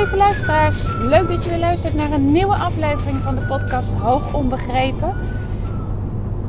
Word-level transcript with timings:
lieve 0.00 0.16
luisteraars. 0.16 0.96
Leuk 0.98 1.28
dat 1.28 1.44
je 1.44 1.50
weer 1.50 1.58
luistert 1.58 1.94
naar 1.94 2.12
een 2.12 2.32
nieuwe 2.32 2.54
aflevering 2.54 3.20
van 3.20 3.34
de 3.34 3.40
podcast 3.40 3.92
Hoog 3.92 4.34
Onbegrepen. 4.34 5.14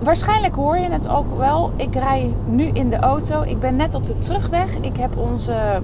Waarschijnlijk 0.04 0.56
hoor 0.56 0.78
je 0.78 0.90
het 0.90 1.08
ook 1.08 1.38
wel. 1.38 1.72
Ik 1.76 1.96
rij 1.96 2.34
nu 2.46 2.64
in 2.64 2.90
de 2.90 2.96
auto. 2.96 3.42
Ik 3.42 3.60
ben 3.60 3.76
net 3.76 3.96
op 3.96 4.06
de 4.06 4.18
terugweg. 4.18 4.76
Ik 4.76 4.98
heb 4.98 5.18
onze, 5.18 5.82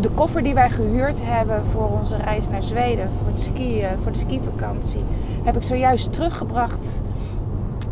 de 0.00 0.10
koffer 0.10 0.42
die 0.42 0.54
wij 0.54 0.70
gehuurd 0.70 1.20
hebben 1.22 1.62
voor 1.72 1.90
onze 2.00 2.16
reis 2.16 2.48
naar 2.48 2.62
Zweden, 2.62 3.10
voor, 3.18 3.26
het 3.26 3.40
skiën, 3.40 3.98
voor 4.02 4.12
de 4.12 4.18
skivakantie, 4.18 5.04
heb 5.42 5.56
ik 5.56 5.62
zojuist 5.62 6.12
teruggebracht 6.12 7.02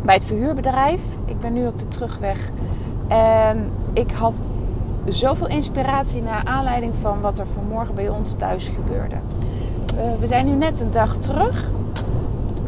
bij 0.01 0.15
het 0.15 0.25
verhuurbedrijf. 0.25 1.01
Ik 1.25 1.39
ben 1.39 1.53
nu 1.53 1.67
op 1.67 1.79
de 1.79 1.87
terugweg. 1.87 2.49
En 3.07 3.71
ik 3.93 4.11
had 4.11 4.41
zoveel 5.13 5.47
inspiratie 5.47 6.21
naar 6.21 6.43
aanleiding 6.43 6.93
van 7.01 7.21
wat 7.21 7.39
er 7.39 7.47
vanmorgen 7.47 7.95
bij 7.95 8.09
ons 8.09 8.33
thuis 8.33 8.67
gebeurde. 8.67 9.15
we 10.19 10.27
zijn 10.27 10.45
nu 10.45 10.51
net 10.51 10.79
een 10.79 10.91
dag 10.91 11.17
terug. 11.17 11.69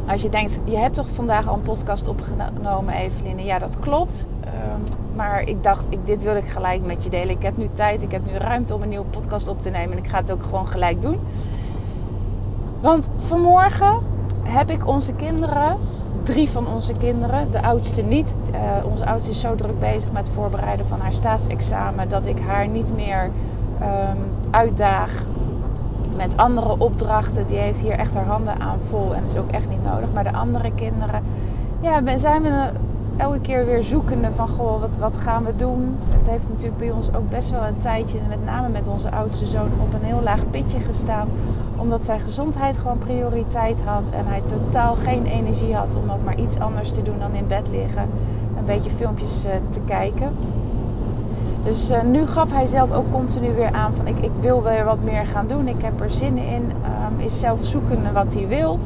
Als 0.07 0.21
je 0.21 0.29
denkt, 0.29 0.59
je 0.63 0.77
hebt 0.77 0.95
toch 0.95 1.07
vandaag 1.09 1.47
al 1.47 1.53
een 1.53 1.61
podcast 1.61 2.07
opgenomen, 2.07 2.93
Eveline? 2.93 3.43
Ja, 3.43 3.59
dat 3.59 3.79
klopt. 3.79 4.27
Ehm, 4.43 4.79
maar 5.15 5.41
ik 5.41 5.63
dacht, 5.63 5.83
dit 6.05 6.23
wil 6.23 6.35
ik 6.35 6.47
gelijk 6.47 6.85
met 6.85 7.03
je 7.03 7.09
delen. 7.09 7.29
Ik 7.29 7.43
heb 7.43 7.57
nu 7.57 7.69
tijd, 7.73 8.01
ik 8.01 8.11
heb 8.11 8.25
nu 8.25 8.31
ruimte 8.31 8.75
om 8.75 8.81
een 8.81 8.89
nieuwe 8.89 9.05
podcast 9.05 9.47
op 9.47 9.61
te 9.61 9.69
nemen. 9.69 9.91
En 9.91 10.03
ik 10.03 10.09
ga 10.09 10.17
het 10.17 10.31
ook 10.31 10.43
gewoon 10.43 10.67
gelijk 10.67 11.01
doen. 11.01 11.19
Want 12.81 13.09
vanmorgen 13.17 13.99
heb 14.43 14.71
ik 14.71 14.87
onze 14.87 15.13
kinderen 15.13 15.77
drie 16.23 16.49
van 16.49 16.67
onze 16.67 16.93
kinderen. 16.93 17.51
De 17.51 17.61
oudste 17.61 18.01
niet. 18.01 18.35
Uh, 18.53 18.85
onze 18.85 19.05
oudste 19.05 19.31
is 19.31 19.39
zo 19.39 19.55
druk 19.55 19.79
bezig 19.79 20.11
met 20.11 20.27
het 20.27 20.35
voorbereiden 20.35 20.85
van 20.85 20.99
haar 20.99 21.13
staatsexamen 21.13 22.09
dat 22.09 22.25
ik 22.25 22.39
haar 22.39 22.67
niet 22.67 22.93
meer 22.95 23.29
um, 23.81 24.17
uitdaag 24.49 25.23
met 26.15 26.37
andere 26.37 26.75
opdrachten. 26.77 27.47
Die 27.47 27.57
heeft 27.57 27.79
hier 27.79 27.91
echt 27.91 28.15
haar 28.15 28.25
handen 28.25 28.59
aan 28.59 28.79
vol 28.89 29.15
en 29.15 29.23
is 29.23 29.35
ook 29.35 29.51
echt 29.51 29.69
niet 29.69 29.83
nodig. 29.83 30.09
Maar 30.13 30.23
de 30.23 30.33
andere 30.33 30.71
kinderen, 30.73 31.23
ja, 31.79 32.17
zijn 32.17 32.41
we 32.41 32.69
elke 33.17 33.39
keer 33.39 33.65
weer 33.65 33.83
zoekende 33.83 34.31
van 34.31 34.47
goh, 34.47 34.79
wat, 34.79 34.97
wat 34.97 35.17
gaan 35.17 35.43
we 35.43 35.55
doen? 35.55 35.97
Het 36.09 36.29
heeft 36.29 36.49
natuurlijk 36.49 36.77
bij 36.77 36.91
ons 36.91 37.13
ook 37.13 37.29
best 37.29 37.51
wel 37.51 37.63
een 37.63 37.77
tijdje, 37.77 38.19
met 38.29 38.45
name 38.45 38.69
met 38.69 38.87
onze 38.87 39.11
oudste 39.11 39.45
zoon, 39.45 39.69
op 39.81 39.93
een 39.93 40.03
heel 40.03 40.21
laag 40.23 40.49
pitje 40.49 40.79
gestaan. 40.79 41.27
Omdat 41.81 42.03
zijn 42.03 42.19
gezondheid 42.19 42.77
gewoon 42.77 42.97
prioriteit 42.97 43.81
had 43.85 44.09
en 44.09 44.25
hij 44.25 44.41
totaal 44.45 44.95
geen 44.95 45.25
energie 45.25 45.75
had 45.75 45.95
om 45.95 46.11
ook 46.11 46.23
maar 46.23 46.39
iets 46.39 46.59
anders 46.59 46.91
te 46.93 47.01
doen 47.01 47.19
dan 47.19 47.33
in 47.33 47.47
bed 47.47 47.67
liggen. 47.71 48.09
Een 48.57 48.65
beetje 48.65 48.89
filmpjes 48.89 49.45
uh, 49.45 49.51
te 49.69 49.81
kijken. 49.81 50.35
Dus 51.63 51.91
uh, 51.91 52.01
nu 52.01 52.27
gaf 52.27 52.51
hij 52.51 52.67
zelf 52.67 52.91
ook 52.91 53.11
continu 53.11 53.53
weer 53.53 53.71
aan 53.71 53.93
van 53.95 54.07
ik, 54.07 54.19
ik 54.19 54.31
wil 54.39 54.63
weer 54.63 54.85
wat 54.85 55.03
meer 55.03 55.25
gaan 55.25 55.47
doen. 55.47 55.67
Ik 55.67 55.81
heb 55.81 56.01
er 56.01 56.11
zin 56.11 56.37
in. 56.37 56.63
Um, 56.63 57.19
is 57.19 57.39
zelf 57.39 57.65
zoekende 57.65 58.11
wat 58.11 58.33
hij 58.33 58.47
wil. 58.47 58.79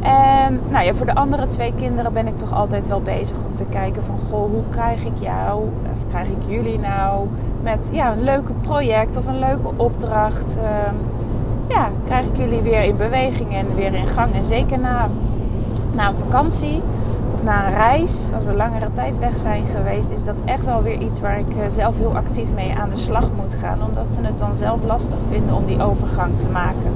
En 0.00 0.60
nou 0.68 0.84
ja, 0.84 0.94
voor 0.94 1.06
de 1.06 1.14
andere 1.14 1.46
twee 1.46 1.72
kinderen 1.76 2.12
ben 2.12 2.26
ik 2.26 2.36
toch 2.36 2.54
altijd 2.54 2.88
wel 2.88 3.02
bezig 3.02 3.36
om 3.44 3.54
te 3.54 3.64
kijken 3.64 4.02
van... 4.02 4.16
Goh, 4.30 4.50
hoe 4.50 4.62
krijg 4.70 5.04
ik 5.04 5.16
jou, 5.16 5.62
of 5.92 6.08
krijg 6.08 6.28
ik 6.28 6.42
jullie 6.46 6.78
nou 6.78 7.26
met 7.62 7.88
ja, 7.92 8.12
een 8.12 8.22
leuke 8.22 8.52
project 8.52 9.16
of 9.16 9.26
een 9.26 9.38
leuke 9.38 9.68
opdracht... 9.76 10.56
Uh, 10.56 10.62
ja, 11.68 11.90
krijg 12.04 12.26
ik 12.26 12.36
jullie 12.36 12.60
weer 12.60 12.82
in 12.82 12.96
beweging 12.96 13.54
en 13.54 13.74
weer 13.74 13.94
in 13.94 14.08
gang. 14.08 14.34
En 14.34 14.44
zeker 14.44 14.78
na, 14.78 15.08
na 15.92 16.08
een 16.08 16.16
vakantie 16.16 16.82
of 17.34 17.42
na 17.42 17.66
een 17.66 17.74
reis, 17.74 18.30
als 18.34 18.44
we 18.44 18.54
langere 18.54 18.90
tijd 18.90 19.18
weg 19.18 19.38
zijn 19.38 19.64
geweest... 19.76 20.10
is 20.10 20.24
dat 20.24 20.36
echt 20.44 20.64
wel 20.64 20.82
weer 20.82 21.00
iets 21.00 21.20
waar 21.20 21.38
ik 21.38 21.48
eh, 21.48 21.68
zelf 21.68 21.98
heel 21.98 22.16
actief 22.16 22.48
mee 22.54 22.74
aan 22.78 22.90
de 22.90 22.96
slag 22.96 23.30
moet 23.36 23.56
gaan. 23.60 23.82
Omdat 23.88 24.12
ze 24.12 24.20
het 24.22 24.38
dan 24.38 24.54
zelf 24.54 24.78
lastig 24.86 25.18
vinden 25.30 25.54
om 25.54 25.66
die 25.66 25.82
overgang 25.82 26.38
te 26.38 26.48
maken 26.48 26.92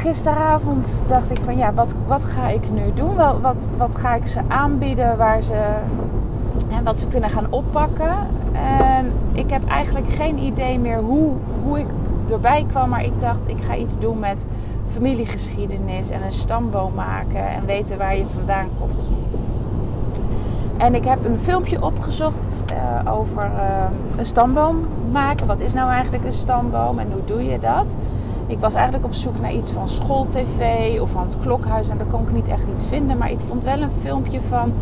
gisteravond 0.00 1.04
dacht 1.06 1.30
ik 1.30 1.38
van 1.38 1.56
ja, 1.56 1.72
wat, 1.74 1.94
wat 2.06 2.24
ga 2.24 2.48
ik 2.48 2.70
nu 2.70 2.82
doen? 2.94 3.16
Wat, 3.16 3.40
wat, 3.40 3.68
wat 3.76 3.96
ga 3.96 4.14
ik 4.14 4.26
ze 4.26 4.40
aanbieden 4.48 5.16
waar 5.16 5.42
ze, 5.42 5.74
en 6.68 6.84
wat 6.84 7.00
ze 7.00 7.08
kunnen 7.08 7.30
gaan 7.30 7.46
oppakken? 7.50 8.12
En 8.52 9.12
ik 9.32 9.50
heb 9.50 9.68
eigenlijk 9.68 10.10
geen 10.10 10.38
idee 10.38 10.78
meer 10.78 10.98
hoe, 10.98 11.32
hoe 11.64 11.78
ik 11.78 11.86
erbij 12.30 12.64
kwam. 12.68 12.88
Maar 12.88 13.04
ik 13.04 13.20
dacht, 13.20 13.48
ik 13.48 13.62
ga 13.62 13.76
iets 13.76 13.98
doen 13.98 14.18
met 14.18 14.46
familiegeschiedenis 14.86 16.10
en 16.10 16.22
een 16.22 16.32
stamboom 16.32 16.94
maken 16.94 17.48
en 17.48 17.66
weten 17.66 17.98
waar 17.98 18.16
je 18.16 18.24
vandaan 18.34 18.68
komt. 18.78 19.10
En 20.76 20.94
ik 20.94 21.04
heb 21.04 21.24
een 21.24 21.38
filmpje 21.38 21.82
opgezocht 21.82 22.62
uh, 22.72 23.12
over 23.12 23.44
uh, 23.44 23.84
een 24.16 24.24
stamboom 24.24 24.80
maken. 25.12 25.46
Wat 25.46 25.60
is 25.60 25.72
nou 25.72 25.90
eigenlijk 25.90 26.24
een 26.24 26.32
stamboom 26.32 26.98
en 26.98 27.12
hoe 27.12 27.24
doe 27.24 27.44
je 27.44 27.58
dat? 27.58 27.96
Ik 28.46 28.60
was 28.60 28.74
eigenlijk 28.74 29.04
op 29.04 29.12
zoek 29.12 29.40
naar 29.40 29.52
iets 29.52 29.70
van 29.70 29.88
schooltv 29.88 30.98
of 31.00 31.10
van 31.10 31.22
het 31.22 31.38
klokhuis. 31.38 31.88
En 31.88 31.98
daar 31.98 32.06
kon 32.06 32.22
ik 32.22 32.32
niet 32.32 32.48
echt 32.48 32.64
iets 32.74 32.86
vinden. 32.86 33.18
Maar 33.18 33.30
ik 33.30 33.38
vond 33.46 33.64
wel 33.64 33.80
een 33.80 33.90
filmpje 34.00 34.40
van 34.40 34.72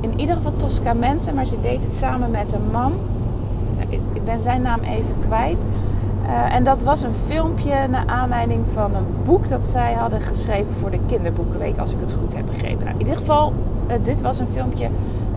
in 0.00 0.20
ieder 0.20 0.36
geval 0.36 0.56
Toscamente. 0.56 1.32
Maar 1.32 1.46
ze 1.46 1.60
deed 1.60 1.82
het 1.82 1.94
samen 1.94 2.30
met 2.30 2.52
een 2.52 2.70
man. 2.72 2.92
Ik 3.88 4.24
ben 4.24 4.42
zijn 4.42 4.62
naam 4.62 4.80
even 4.80 5.14
kwijt. 5.26 5.66
Uh, 6.30 6.54
en 6.54 6.64
dat 6.64 6.82
was 6.82 7.02
een 7.02 7.12
filmpje 7.12 7.86
naar 7.88 8.06
aanleiding 8.06 8.66
van 8.66 8.94
een 8.94 9.06
boek 9.24 9.48
dat 9.48 9.66
zij 9.66 9.92
hadden 9.92 10.20
geschreven 10.20 10.72
voor 10.72 10.90
de 10.90 10.98
Kinderboekenweek, 11.06 11.78
als 11.78 11.92
ik 11.92 12.00
het 12.00 12.12
goed 12.12 12.36
heb 12.36 12.46
begrepen. 12.46 12.84
Nou, 12.84 12.90
in 12.90 12.98
ieder 12.98 13.16
geval, 13.16 13.52
uh, 13.88 13.94
dit 14.02 14.20
was 14.20 14.38
een 14.38 14.48
filmpje 14.48 14.88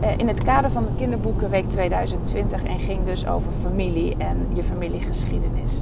uh, 0.03 0.17
in 0.17 0.27
het 0.27 0.43
kader 0.43 0.71
van 0.71 0.83
de 0.83 0.91
Kinderboekenweek 0.95 1.69
2020 1.69 2.63
en 2.63 2.79
ging 2.79 3.03
dus 3.03 3.27
over 3.27 3.51
familie 3.51 4.15
en 4.17 4.37
je 4.53 4.63
familiegeschiedenis. 4.63 5.81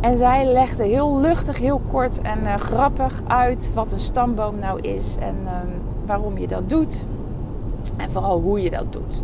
En 0.00 0.16
zij 0.16 0.44
legde 0.44 0.84
heel 0.84 1.20
luchtig, 1.20 1.58
heel 1.58 1.80
kort 1.88 2.20
en 2.20 2.60
grappig 2.60 3.22
uit 3.26 3.70
wat 3.74 3.92
een 3.92 4.00
stamboom 4.00 4.58
nou 4.58 4.80
is 4.80 5.16
en 5.16 5.36
um, 5.36 5.70
waarom 6.06 6.38
je 6.38 6.46
dat 6.46 6.68
doet. 6.68 7.06
En 7.96 8.10
vooral 8.10 8.40
hoe 8.40 8.62
je 8.62 8.70
dat 8.70 8.92
doet. 8.92 9.22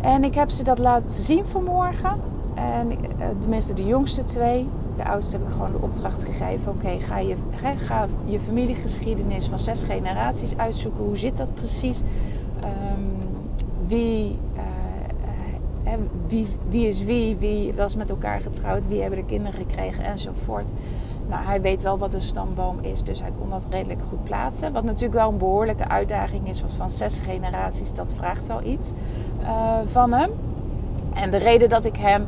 En 0.00 0.24
ik 0.24 0.34
heb 0.34 0.50
ze 0.50 0.64
dat 0.64 0.78
laten 0.78 1.10
zien 1.10 1.46
vanmorgen. 1.46 2.34
En 2.56 2.90
uh, 2.90 3.26
tenminste 3.38 3.74
de 3.74 3.84
jongste 3.84 4.24
twee. 4.24 4.68
De 4.96 5.04
oudste 5.04 5.36
heb 5.36 5.46
ik 5.46 5.52
gewoon 5.52 5.72
de 5.72 5.80
opdracht 5.80 6.24
gegeven. 6.24 6.72
Oké, 6.72 7.00
ga, 7.00 7.18
je, 7.18 7.36
ga 7.76 8.06
je 8.24 8.40
familiegeschiedenis 8.40 9.46
van 9.46 9.58
zes 9.58 9.84
generaties 9.84 10.56
uitzoeken. 10.56 11.04
Hoe 11.04 11.16
zit 11.16 11.36
dat 11.36 11.54
precies? 11.54 12.00
Um, 12.00 13.06
wie 13.86 14.38
wie, 16.26 16.46
wie 16.68 16.86
is 16.86 17.04
wie, 17.04 17.36
wie 17.36 17.72
was 17.74 17.96
met 17.96 18.10
elkaar 18.10 18.40
getrouwd, 18.40 18.88
wie 18.88 19.00
hebben 19.00 19.18
de 19.18 19.24
kinderen 19.24 19.60
gekregen 19.60 20.04
enzovoort. 20.04 20.72
Nou, 21.28 21.44
hij 21.44 21.60
weet 21.60 21.82
wel 21.82 21.98
wat 21.98 22.14
een 22.14 22.22
stamboom 22.22 22.78
is, 22.80 23.02
dus 23.02 23.20
hij 23.20 23.30
kon 23.38 23.50
dat 23.50 23.66
redelijk 23.70 24.02
goed 24.08 24.24
plaatsen. 24.24 24.72
Wat 24.72 24.84
natuurlijk 24.84 25.14
wel 25.14 25.28
een 25.28 25.38
behoorlijke 25.38 25.88
uitdaging 25.88 26.48
is, 26.48 26.60
want 26.60 26.72
van 26.72 26.90
zes 26.90 27.18
generaties, 27.18 27.92
dat 27.92 28.12
vraagt 28.12 28.46
wel 28.46 28.62
iets 28.62 28.92
van 29.86 30.12
hem. 30.12 30.30
En 31.14 31.30
de 31.30 31.36
reden 31.36 31.68
dat 31.68 31.84
ik 31.84 31.96
hem 31.96 32.26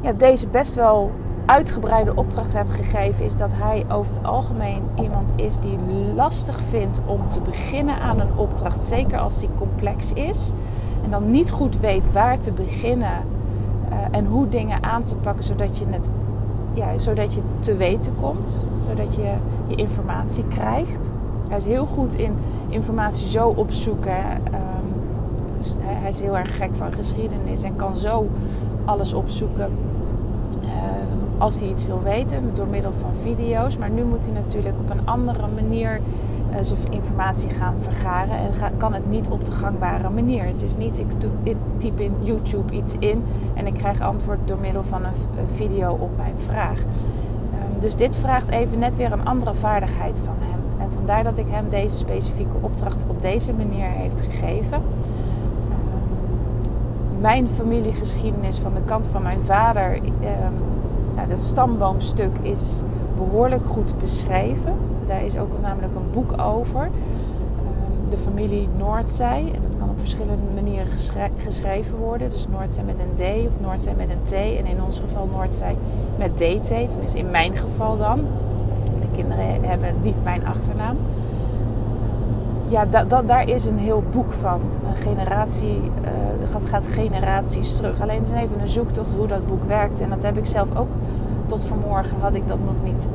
ja, 0.00 0.12
deze 0.12 0.48
best 0.48 0.74
wel 0.74 1.10
uitgebreide 1.46 2.14
opdracht 2.14 2.52
heb 2.52 2.68
gegeven, 2.68 3.24
is 3.24 3.36
dat 3.36 3.50
hij 3.54 3.84
over 3.88 4.12
het 4.12 4.24
algemeen 4.24 4.82
iemand 4.94 5.32
is 5.36 5.58
die 5.58 5.78
lastig 6.14 6.60
vindt 6.68 7.00
om 7.06 7.28
te 7.28 7.40
beginnen 7.40 7.98
aan 7.98 8.20
een 8.20 8.36
opdracht, 8.36 8.84
zeker 8.84 9.18
als 9.18 9.38
die 9.38 9.50
complex 9.58 10.12
is 10.12 10.52
en 11.04 11.10
dan 11.10 11.30
niet 11.30 11.50
goed 11.50 11.80
weet 11.80 12.12
waar 12.12 12.38
te 12.38 12.52
beginnen 12.52 13.24
uh, 13.90 13.96
en 14.10 14.26
hoe 14.26 14.48
dingen 14.48 14.82
aan 14.82 15.04
te 15.04 15.16
pakken 15.16 15.44
zodat 15.44 15.78
je 15.78 15.84
het 15.90 16.10
ja, 16.72 16.98
zodat 16.98 17.34
je 17.34 17.40
te 17.58 17.76
weten 17.76 18.16
komt, 18.20 18.66
zodat 18.80 19.14
je 19.14 19.32
je 19.66 19.74
informatie 19.74 20.44
krijgt. 20.48 21.12
Hij 21.48 21.56
is 21.56 21.64
heel 21.64 21.86
goed 21.86 22.14
in 22.14 22.36
informatie 22.68 23.28
zo 23.28 23.48
opzoeken. 23.48 24.24
Um, 24.54 24.86
dus 25.58 25.76
hij 25.80 26.10
is 26.10 26.20
heel 26.20 26.36
erg 26.36 26.56
gek 26.56 26.74
van 26.74 26.92
geschiedenis 26.92 27.62
en 27.62 27.76
kan 27.76 27.96
zo 27.96 28.28
alles 28.86 29.12
opzoeken 29.12 29.70
uh, 30.64 30.70
als 31.38 31.58
hij 31.58 31.68
iets 31.68 31.86
wil 31.86 32.02
weten 32.02 32.50
door 32.54 32.66
middel 32.66 32.92
van 32.92 33.10
video's. 33.22 33.76
Maar 33.76 33.90
nu 33.90 34.04
moet 34.04 34.26
hij 34.26 34.34
natuurlijk 34.34 34.74
op 34.78 34.90
een 34.90 35.06
andere 35.06 35.46
manier 35.54 36.00
uh, 36.50 36.56
zijn 36.60 36.80
informatie 36.90 37.50
gaan 37.50 37.74
vergaren. 37.80 38.36
En 38.36 38.76
kan 38.76 38.94
het 38.94 39.10
niet 39.10 39.28
op 39.28 39.44
de 39.44 39.52
gangbare 39.52 40.10
manier. 40.10 40.44
Het 40.44 40.62
is 40.62 40.76
niet, 40.76 40.98
ik, 40.98 41.12
ik 41.42 41.56
typ 41.78 42.00
in 42.00 42.14
YouTube 42.20 42.72
iets 42.72 42.94
in 42.98 43.24
en 43.54 43.66
ik 43.66 43.74
krijg 43.74 44.00
antwoord 44.00 44.38
door 44.44 44.58
middel 44.58 44.82
van 44.82 45.04
een, 45.04 45.12
video 45.54 45.92
op 46.00 46.16
mijn 46.16 46.34
vraag. 46.36 46.78
Um, 46.78 47.80
dus 47.80 47.96
dit 47.96 48.16
vraagt 48.16 48.48
even 48.48 48.78
net 48.78 48.96
weer 48.96 49.12
een 49.12 49.26
andere 49.26 49.54
vaardigheid 49.54 50.20
van 50.24 50.34
hem. 50.38 50.60
En 50.80 50.92
vandaar 50.92 51.24
dat 51.24 51.38
ik 51.38 51.46
hem 51.48 51.68
deze 51.68 51.96
specifieke 51.96 52.56
opdracht 52.60 53.04
op 53.08 53.22
deze 53.22 53.52
manier 53.52 53.86
heeft 53.86 54.20
gegeven. 54.20 54.82
Mijn 57.26 57.48
familiegeschiedenis 57.48 58.58
van 58.58 58.74
de 58.74 58.80
kant 58.84 59.06
van 59.06 59.22
mijn 59.22 59.40
vader, 59.40 59.94
um, 59.96 60.02
nou, 61.14 61.28
dat 61.28 61.40
stamboomstuk 61.40 62.38
is 62.42 62.82
behoorlijk 63.16 63.64
goed 63.64 63.98
beschreven. 63.98 64.74
Daar 65.06 65.24
is 65.24 65.38
ook 65.38 65.60
namelijk 65.60 65.94
een 65.94 66.10
boek 66.12 66.40
over. 66.40 66.80
Ehm, 66.80 66.90
de 68.10 68.16
familie 68.16 68.68
Noordzij. 68.76 69.52
En 69.54 69.62
dat 69.62 69.76
kan 69.76 69.90
op 69.90 69.98
verschillende 69.98 70.42
manieren 70.54 70.86
geschreven 71.36 71.96
worden. 71.98 72.30
Dus 72.30 72.48
Noordzij 72.48 72.84
met 72.84 73.00
een 73.00 73.14
D 73.14 73.48
of 73.48 73.60
Noordzij 73.60 73.94
met 73.94 74.10
een 74.10 74.22
T. 74.22 74.32
En 74.32 74.66
in 74.66 74.82
ons 74.82 75.00
geval 75.00 75.28
Noordzij 75.32 75.76
met 76.18 76.36
DT. 76.36 76.90
Tenminste 76.90 77.18
in 77.18 77.30
mijn 77.30 77.56
geval 77.56 77.96
dan. 77.96 78.20
De 79.00 79.08
kinderen 79.12 79.64
hebben 79.64 79.94
niet 80.02 80.24
mijn 80.24 80.46
achternaam. 80.46 80.96
Ja, 82.68 82.84
daar 83.26 83.48
is 83.48 83.64
een 83.64 83.78
heel 83.78 84.02
boek 84.10 84.32
van. 84.32 84.60
Een 84.88 84.96
generatie, 84.96 85.80
uh, 86.04 86.10
dat 86.52 86.68
gaat 86.68 86.86
generaties 86.86 87.76
terug. 87.76 88.00
Alleen 88.00 88.18
het 88.18 88.26
is 88.26 88.40
even 88.40 88.60
een 88.60 88.68
zoektocht 88.68 89.14
hoe 89.16 89.26
dat 89.26 89.46
boek 89.46 89.64
werkt. 89.64 90.00
En 90.00 90.10
dat 90.10 90.22
heb 90.22 90.36
ik 90.36 90.46
zelf 90.46 90.76
ook 90.76 90.88
tot 91.46 91.64
vanmorgen 91.64 92.20
had 92.20 92.34
ik 92.34 92.48
dat 92.48 92.58
nog 92.64 92.82
niet 92.82 93.08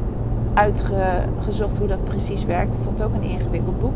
uitgezocht 0.54 1.78
hoe 1.78 1.88
dat 1.88 2.04
precies 2.04 2.46
werkt. 2.46 2.76
Ik 2.76 2.82
vond 2.84 3.00
het 3.00 3.08
ook 3.08 3.14
een 3.14 3.30
ingewikkeld 3.30 3.80
boek. 3.80 3.94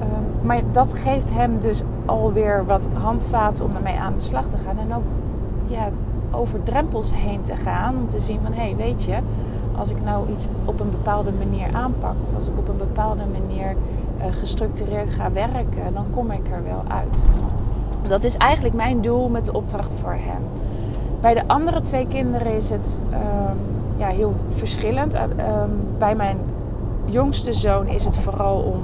Ehm, 0.00 0.46
maar 0.46 0.60
dat 0.72 0.94
geeft 0.94 1.34
hem 1.34 1.60
dus 1.60 1.82
alweer 2.04 2.66
wat 2.66 2.88
handvaten 2.92 3.64
om 3.64 3.76
ermee 3.76 3.98
aan 3.98 4.14
de 4.14 4.20
slag 4.20 4.48
te 4.48 4.56
gaan. 4.66 4.78
En 4.78 4.94
ook 4.94 5.04
ja, 5.66 5.88
over 6.30 6.62
drempels 6.62 7.14
heen 7.14 7.42
te 7.42 7.56
gaan. 7.56 7.96
Om 7.96 8.08
te 8.08 8.20
zien 8.20 8.40
van, 8.42 8.52
hé, 8.52 8.62
hey, 8.62 8.76
weet 8.76 9.02
je, 9.02 9.16
als 9.76 9.90
ik 9.90 10.04
nou 10.04 10.30
iets 10.30 10.48
op 10.64 10.80
een 10.80 10.90
bepaalde 10.90 11.32
manier 11.32 11.72
aanpak... 11.72 12.14
of 12.28 12.34
als 12.34 12.46
ik 12.46 12.58
op 12.58 12.68
een 12.68 12.76
bepaalde 12.76 13.22
manier 13.32 13.76
uh, 14.18 14.24
gestructureerd 14.30 15.10
ga 15.10 15.32
werken... 15.32 15.94
dan 15.94 16.06
kom 16.10 16.30
ik 16.30 16.48
er 16.50 16.62
wel 16.64 16.82
uit. 16.88 17.22
Dat 18.12 18.24
is 18.24 18.36
eigenlijk 18.36 18.74
mijn 18.74 19.00
doel 19.00 19.28
met 19.28 19.46
de 19.46 19.52
opdracht 19.52 19.94
voor 19.94 20.12
hem. 20.18 20.42
Bij 21.20 21.34
de 21.34 21.42
andere 21.46 21.80
twee 21.80 22.06
kinderen 22.06 22.54
is 22.54 22.70
het... 22.70 22.98
Ehm, 23.10 23.56
ja, 23.96 24.08
heel 24.08 24.34
verschillend. 24.48 25.14
Uh, 25.14 25.22
bij 25.98 26.14
mijn 26.14 26.38
jongste 27.04 27.52
zoon 27.52 27.86
is 27.86 28.04
het 28.04 28.16
vooral 28.16 28.60
om 28.60 28.80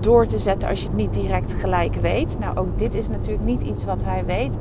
door 0.00 0.26
te 0.26 0.38
zetten 0.38 0.68
als 0.68 0.80
je 0.80 0.86
het 0.86 0.96
niet 0.96 1.14
direct 1.14 1.52
gelijk 1.52 1.94
weet. 1.94 2.38
Nou, 2.38 2.56
ook 2.56 2.78
dit 2.78 2.94
is 2.94 3.08
natuurlijk 3.08 3.44
niet 3.44 3.62
iets 3.62 3.84
wat 3.84 4.04
hij 4.04 4.24
weet. 4.24 4.58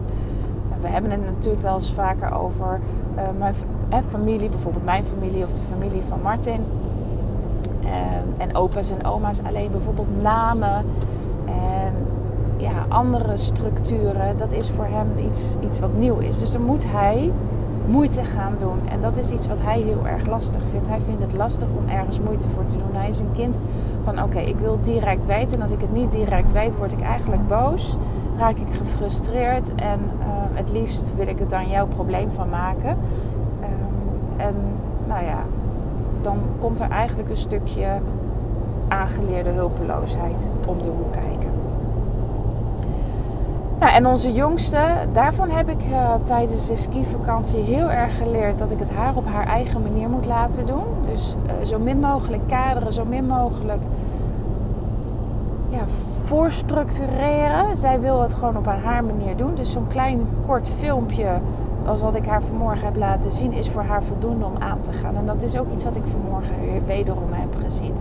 We 0.82 0.88
hebben 0.88 1.12
het 1.12 1.26
natuurlijk 1.26 1.62
wel 1.62 1.76
eens 1.76 1.94
vaker 1.94 2.34
over 2.34 2.80
uh, 3.16 3.22
mijn 3.38 3.54
eh, 3.90 4.00
familie, 4.08 4.50
bijvoorbeeld 4.50 4.86
mijn 4.86 5.06
familie 5.06 5.44
of 5.44 5.54
de 5.54 5.62
familie 5.70 6.02
van 6.02 6.22
Martin. 6.22 6.64
en 8.38 8.56
opa's 8.56 8.92
en 8.92 9.06
oma's, 9.06 9.42
alleen 9.44 9.72
bijvoorbeeld 9.72 10.22
namen 10.22 10.86
andere 12.88 13.38
structuren. 13.38 14.38
Dat 14.38 14.54
is 14.54 14.70
voor 14.70 14.86
hem 14.86 15.08
iets, 15.26 15.56
iets 15.60 15.80
wat 15.80 15.94
nieuw 15.98 16.18
is. 16.18 16.40
Dus 16.40 16.52
dan 16.52 16.62
moet 16.62 16.92
hij 16.92 17.32
moeite 17.88 18.24
gaan 18.24 18.54
doen. 18.60 18.80
En 18.92 19.02
dat 19.02 19.18
is 19.18 19.32
iets 19.32 19.48
wat 19.48 19.62
hij 19.62 19.80
heel 19.80 20.08
erg 20.08 20.26
lastig 20.26 20.62
vindt. 20.72 20.88
Hij 20.88 21.02
vindt 21.02 21.22
het 21.22 21.34
lastig 21.34 21.68
om 21.78 21.90
ergens 21.90 22.20
moeite 22.20 22.48
voor 22.50 22.66
te 22.66 22.78
doen. 22.78 22.94
Hij 22.94 23.10
is 23.10 23.20
een 23.20 23.34
kind 23.34 23.56
van 24.04 24.24
oké, 24.24 24.40
ik 24.40 24.58
wil 24.58 24.80
direct 24.82 25.26
weten. 25.26 25.54
En 25.54 25.62
als 25.62 25.72
ik 25.72 25.82
het 25.82 25.94
niet 25.94 26.12
direct 26.12 26.52
weet, 26.52 26.78
word 26.78 26.92
ik 26.92 27.02
eigenlijk 27.02 27.48
boos. 27.48 27.98
Raak 28.38 28.58
ik 28.58 28.74
gefrustreerd. 28.74 29.76
En 29.76 30.00
uh, 30.20 30.26
het 30.54 30.72
liefst 30.72 31.16
wil 31.16 31.28
ik 31.28 31.40
het 31.40 31.50
dan 31.50 31.70
jouw 31.70 31.88
probleem 31.88 32.32
van 32.32 32.50
maken. 32.50 32.90
Um, 32.90 34.38
en 34.38 34.56
nou 35.08 35.24
ja, 35.24 35.44
dan 36.22 36.38
komt 36.60 36.80
er 36.80 36.90
eigenlijk 36.90 37.30
een 37.30 37.38
stukje 37.38 37.88
aangeleerde 38.88 39.50
hulpeloosheid 39.50 40.52
om 40.68 40.82
de 40.82 40.88
hoek 40.88 41.12
kijken. 41.12 41.37
Nou, 43.80 43.92
en 43.92 44.06
onze 44.08 44.34
jongste, 44.34 44.80
daarvan 45.14 45.50
heb 45.50 45.70
ik 45.70 45.86
uh, 45.90 46.14
tijdens 46.24 46.68
de 46.68 46.76
skivakantie 46.76 47.60
heel 47.60 47.90
erg 47.90 48.18
geleerd 48.18 48.60
dat 48.60 48.72
ik 48.72 48.80
het 48.80 48.94
haar 48.94 49.16
op 49.16 49.26
haar 49.26 49.48
eigen 49.48 49.82
manier 49.82 50.10
moet 50.10 50.26
laten 50.26 50.66
doen. 50.66 50.86
Dus 51.12 51.36
uh, 51.46 51.66
zo 51.66 51.80
min 51.80 52.00
mogelijk 52.00 52.48
kaderen, 52.48 52.94
zo 52.94 53.06
min 53.06 53.26
mogelijk 53.26 53.82
ja, 55.70 55.82
voorstructureren. 56.24 57.78
Zij 57.78 58.00
wil 58.00 58.22
het 58.22 58.34
gewoon 58.34 58.58
op 58.58 58.66
haar 58.66 59.04
manier 59.04 59.36
doen. 59.36 59.56
Dus 59.56 59.72
zo'n 59.72 59.88
klein 59.88 60.28
kort 60.46 60.72
filmpje 60.78 61.28
als 61.86 62.02
wat 62.02 62.16
ik 62.16 62.26
haar 62.26 62.42
vanmorgen 62.42 62.86
heb 62.86 62.96
laten 62.96 63.32
zien, 63.32 63.54
is 63.54 63.70
voor 63.70 63.84
haar 63.84 64.04
voldoende 64.04 64.46
om 64.46 64.58
aan 64.60 64.82
te 64.82 64.92
gaan. 64.92 65.16
En 65.16 65.26
dat 65.26 65.42
is 65.42 65.58
ook 65.58 65.72
iets 65.72 65.84
wat 65.84 65.96
ik 65.96 66.04
vanmorgen 66.12 66.86
wederom 66.86 67.30
heb 67.32 67.56
gezien. 67.66 67.94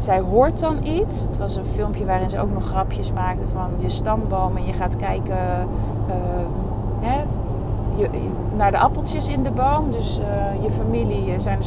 Zij 0.00 0.20
hoort 0.20 0.60
dan 0.60 0.84
iets. 0.84 1.22
Het 1.22 1.38
was 1.38 1.56
een 1.56 1.64
filmpje 1.64 2.04
waarin 2.04 2.30
ze 2.30 2.40
ook 2.40 2.52
nog 2.52 2.64
grapjes 2.64 3.12
maakte 3.12 3.46
van 3.52 3.70
je 3.78 3.88
stamboom. 3.88 4.56
En 4.56 4.66
je 4.66 4.72
gaat 4.72 4.96
kijken 4.96 5.68
uh, 6.08 6.14
hè, 7.00 7.22
naar 8.56 8.70
de 8.70 8.78
appeltjes 8.78 9.28
in 9.28 9.42
de 9.42 9.50
boom. 9.50 9.90
Dus 9.90 10.18
uh, 10.18 10.62
je 10.62 10.70
familie 10.70 11.38
zijn 11.38 11.58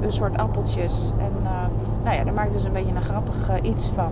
een 0.00 0.12
soort 0.12 0.36
appeltjes. 0.36 1.12
En 1.18 1.32
uh, 1.42 1.50
nou 2.04 2.16
ja, 2.16 2.24
daar 2.24 2.34
maakte 2.34 2.60
ze 2.60 2.66
een 2.66 2.72
beetje 2.72 2.94
een 2.94 3.02
grappig 3.02 3.62
iets 3.62 3.90
van. 3.94 4.10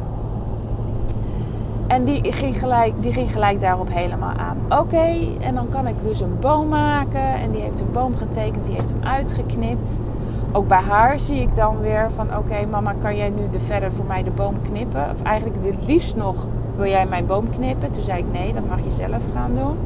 En 1.87 2.05
die 2.05 2.33
ging 2.33 2.59
gelijk, 2.59 3.03
die 3.03 3.13
ging 3.13 3.33
gelijk 3.33 3.61
daarop 3.61 3.89
helemaal 3.91 4.35
aan. 4.37 4.81
Oké, 4.81 5.17
en 5.41 5.55
dan 5.55 5.69
kan 5.69 5.87
ik 5.87 6.03
dus 6.03 6.21
een 6.21 6.39
boom 6.41 6.69
maken. 6.69 7.35
En 7.35 7.51
die 7.51 7.61
heeft 7.61 7.81
een 7.81 7.93
boom 7.93 8.17
getekend, 8.17 8.65
die 8.65 8.75
heeft 8.75 8.91
hem 8.91 9.03
uitgeknipt. 9.03 10.01
Ook 10.55 10.69
bij 10.69 10.81
haar 10.81 11.19
zie 11.19 11.41
ik 11.41 11.55
dan 11.55 11.81
weer 11.81 12.11
van... 12.15 12.37
Oké, 12.37 12.67
mama, 12.71 12.95
kan 13.03 13.17
jij 13.17 13.29
nu 13.29 13.51
de 13.51 13.61
verder 13.61 13.93
voor 13.93 14.05
mij 14.05 14.23
de 14.23 14.31
boom 14.31 14.63
knippen? 14.63 15.11
Of 15.11 15.23
eigenlijk 15.23 15.59
het 15.65 15.87
liefst 15.87 16.17
nog, 16.17 16.47
wil 16.77 16.87
jij 16.87 17.07
mijn 17.07 17.27
boom 17.27 17.51
knippen? 17.51 17.91
Toen 17.91 18.03
zei 18.03 18.19
ik, 18.19 18.33
nee, 18.33 18.53
dat 18.53 18.69
mag 18.69 18.85
je 18.85 18.91
zelf 18.91 19.23
gaan 19.33 19.55
doen. 19.55 19.77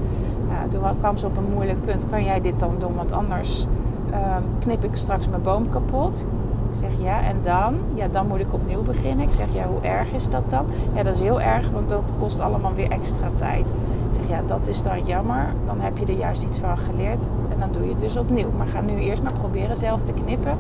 Nou, 0.49 0.69
toen 0.69 0.83
kwam 0.99 1.17
ze 1.17 1.27
op 1.27 1.37
een 1.37 1.53
moeilijk 1.53 1.85
punt. 1.85 2.07
Kan 2.11 2.25
jij 2.25 2.41
dit 2.41 2.59
dan 2.59 2.75
doen? 2.79 2.95
Want 2.95 3.13
anders 3.13 3.67
ehm, 4.11 4.43
knip 4.59 4.85
ik 4.85 4.97
straks 4.97 5.29
mijn 5.29 5.43
boom 5.43 5.71
kapot. 5.71 6.27
Ik 6.71 6.79
zeg 6.79 6.91
ja, 7.01 7.23
en 7.23 7.37
dan? 7.43 7.75
Ja, 7.95 8.09
dan 8.09 8.27
moet 8.27 8.41
ik 8.41 8.53
opnieuw 8.53 8.83
beginnen. 8.83 9.27
Ik 9.27 9.33
zeg 9.33 9.47
ja, 9.53 9.65
hoe 9.67 9.81
erg 9.81 10.13
is 10.13 10.29
dat 10.29 10.51
dan? 10.51 10.67
Ja, 10.95 11.03
dat 11.03 11.15
is 11.15 11.21
heel 11.21 11.41
erg, 11.41 11.71
want 11.71 11.89
dat 11.89 12.13
kost 12.19 12.41
allemaal 12.41 12.75
weer 12.75 12.91
extra 12.91 13.29
tijd. 13.35 13.69
Ik 14.11 14.21
zeg 14.21 14.29
ja, 14.29 14.43
dat 14.47 14.69
is 14.69 14.83
dan 14.83 15.05
jammer. 15.05 15.53
Dan 15.67 15.81
heb 15.81 15.99
je 15.99 16.07
er 16.07 16.19
juist 16.19 16.45
iets 16.45 16.59
van 16.59 16.79
geleerd 16.79 17.29
dan 17.59 17.69
doe 17.73 17.83
je 17.83 17.91
het 17.91 18.01
dus 18.01 18.17
opnieuw. 18.17 18.51
Maar 18.57 18.67
ga 18.67 18.81
nu 18.81 18.93
eerst 18.93 19.23
maar 19.23 19.33
proberen 19.33 19.77
zelf 19.77 20.03
te 20.03 20.13
knippen. 20.13 20.59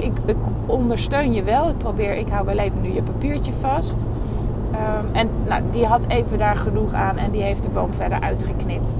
ik, 0.00 0.12
ondersteun 0.66 1.32
je 1.32 1.42
wel. 1.42 1.68
Ik 1.68 1.78
probeer, 1.78 2.16
ik 2.16 2.28
hou 2.28 2.46
wel 2.46 2.58
even 2.58 2.80
nu 2.80 2.92
je 2.92 3.02
papiertje 3.02 3.52
vast. 3.60 4.04
Ehm, 4.72 5.16
en 5.16 5.28
nou, 5.46 5.62
die 5.70 5.86
had 5.86 6.00
even 6.08 6.38
daar 6.38 6.56
genoeg 6.56 6.92
aan 6.92 7.16
en 7.16 7.30
die 7.30 7.42
heeft 7.42 7.62
de 7.62 7.68
boom 7.68 7.92
verder 7.92 8.20
uitgeknipt 8.20 8.94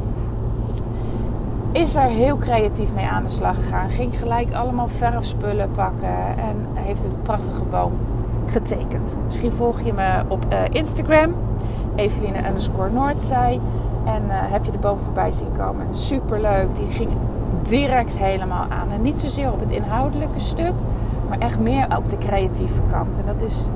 is 1.73 1.93
daar 1.93 2.09
heel 2.09 2.37
creatief 2.37 2.93
mee 2.95 3.05
aan 3.05 3.23
de 3.23 3.29
slag 3.29 3.57
gegaan. 3.57 3.91
Ging 3.91 4.19
gelijk 4.19 4.53
allemaal 4.53 4.89
verfspullen 4.89 5.71
pakken 5.71 6.39
en 6.39 6.67
heeft 6.75 7.05
een 7.05 7.23
prachtige 7.23 7.65
boom 7.65 7.93
getekend. 8.47 9.19
Misschien 9.25 9.53
volg 9.53 9.81
je 9.81 9.93
me 9.93 10.23
op 10.29 10.45
uh, 10.53 10.59
Instagram, 10.71 11.35
Eveline 11.95 12.49
underscore 12.49 12.91
Noordzij. 12.91 13.61
En 14.15 14.23
uh, 14.25 14.33
heb 14.35 14.65
je 14.65 14.71
de 14.71 14.79
boom 14.79 14.99
voorbij 14.99 15.33
zien 15.33 15.53
komen. 15.57 15.95
Super 15.95 16.41
leuk. 16.41 16.77
Die 16.77 16.91
ging 16.91 17.11
direct 17.63 18.19
helemaal 18.19 18.67
aan. 18.69 18.91
En 18.91 19.03
niet 19.03 19.19
zozeer 19.19 19.53
op 19.53 19.61
het 19.61 19.71
inhoudelijke 19.71 20.41
stuk, 20.41 20.75
maar 21.29 21.39
echt 21.39 21.61
meer 21.61 21.97
op 21.97 22.09
de 22.09 22.19
creatieve 22.19 22.81
kant. 22.91 23.19
En 23.19 23.27
dat 23.27 23.43
is 23.43 23.69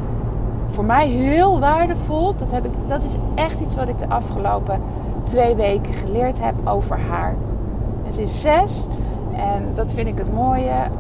voor 0.67 0.85
mij 0.85 1.09
heel 1.09 1.61
waardevol. 1.61 2.35
Dat, 2.37 2.51
heb 2.51 2.65
ik, 2.65 2.73
dat 2.87 3.05
is 3.05 3.17
echt 3.35 3.61
iets 3.61 3.75
wat 3.75 3.89
ik 3.89 3.99
de 3.99 4.09
afgelopen 4.09 4.81
twee 5.25 5.55
weken 5.55 5.95
geleerd 5.95 6.41
heb 6.41 6.55
over 6.65 6.99
haar. 6.99 7.35
Ze 8.11 8.23
is 8.23 8.43
zes 8.43 8.87
en 9.33 9.71
dat 9.75 9.93
vind 9.93 10.09
ik 10.09 10.19
het 10.19 10.33
mooie. 10.33 10.91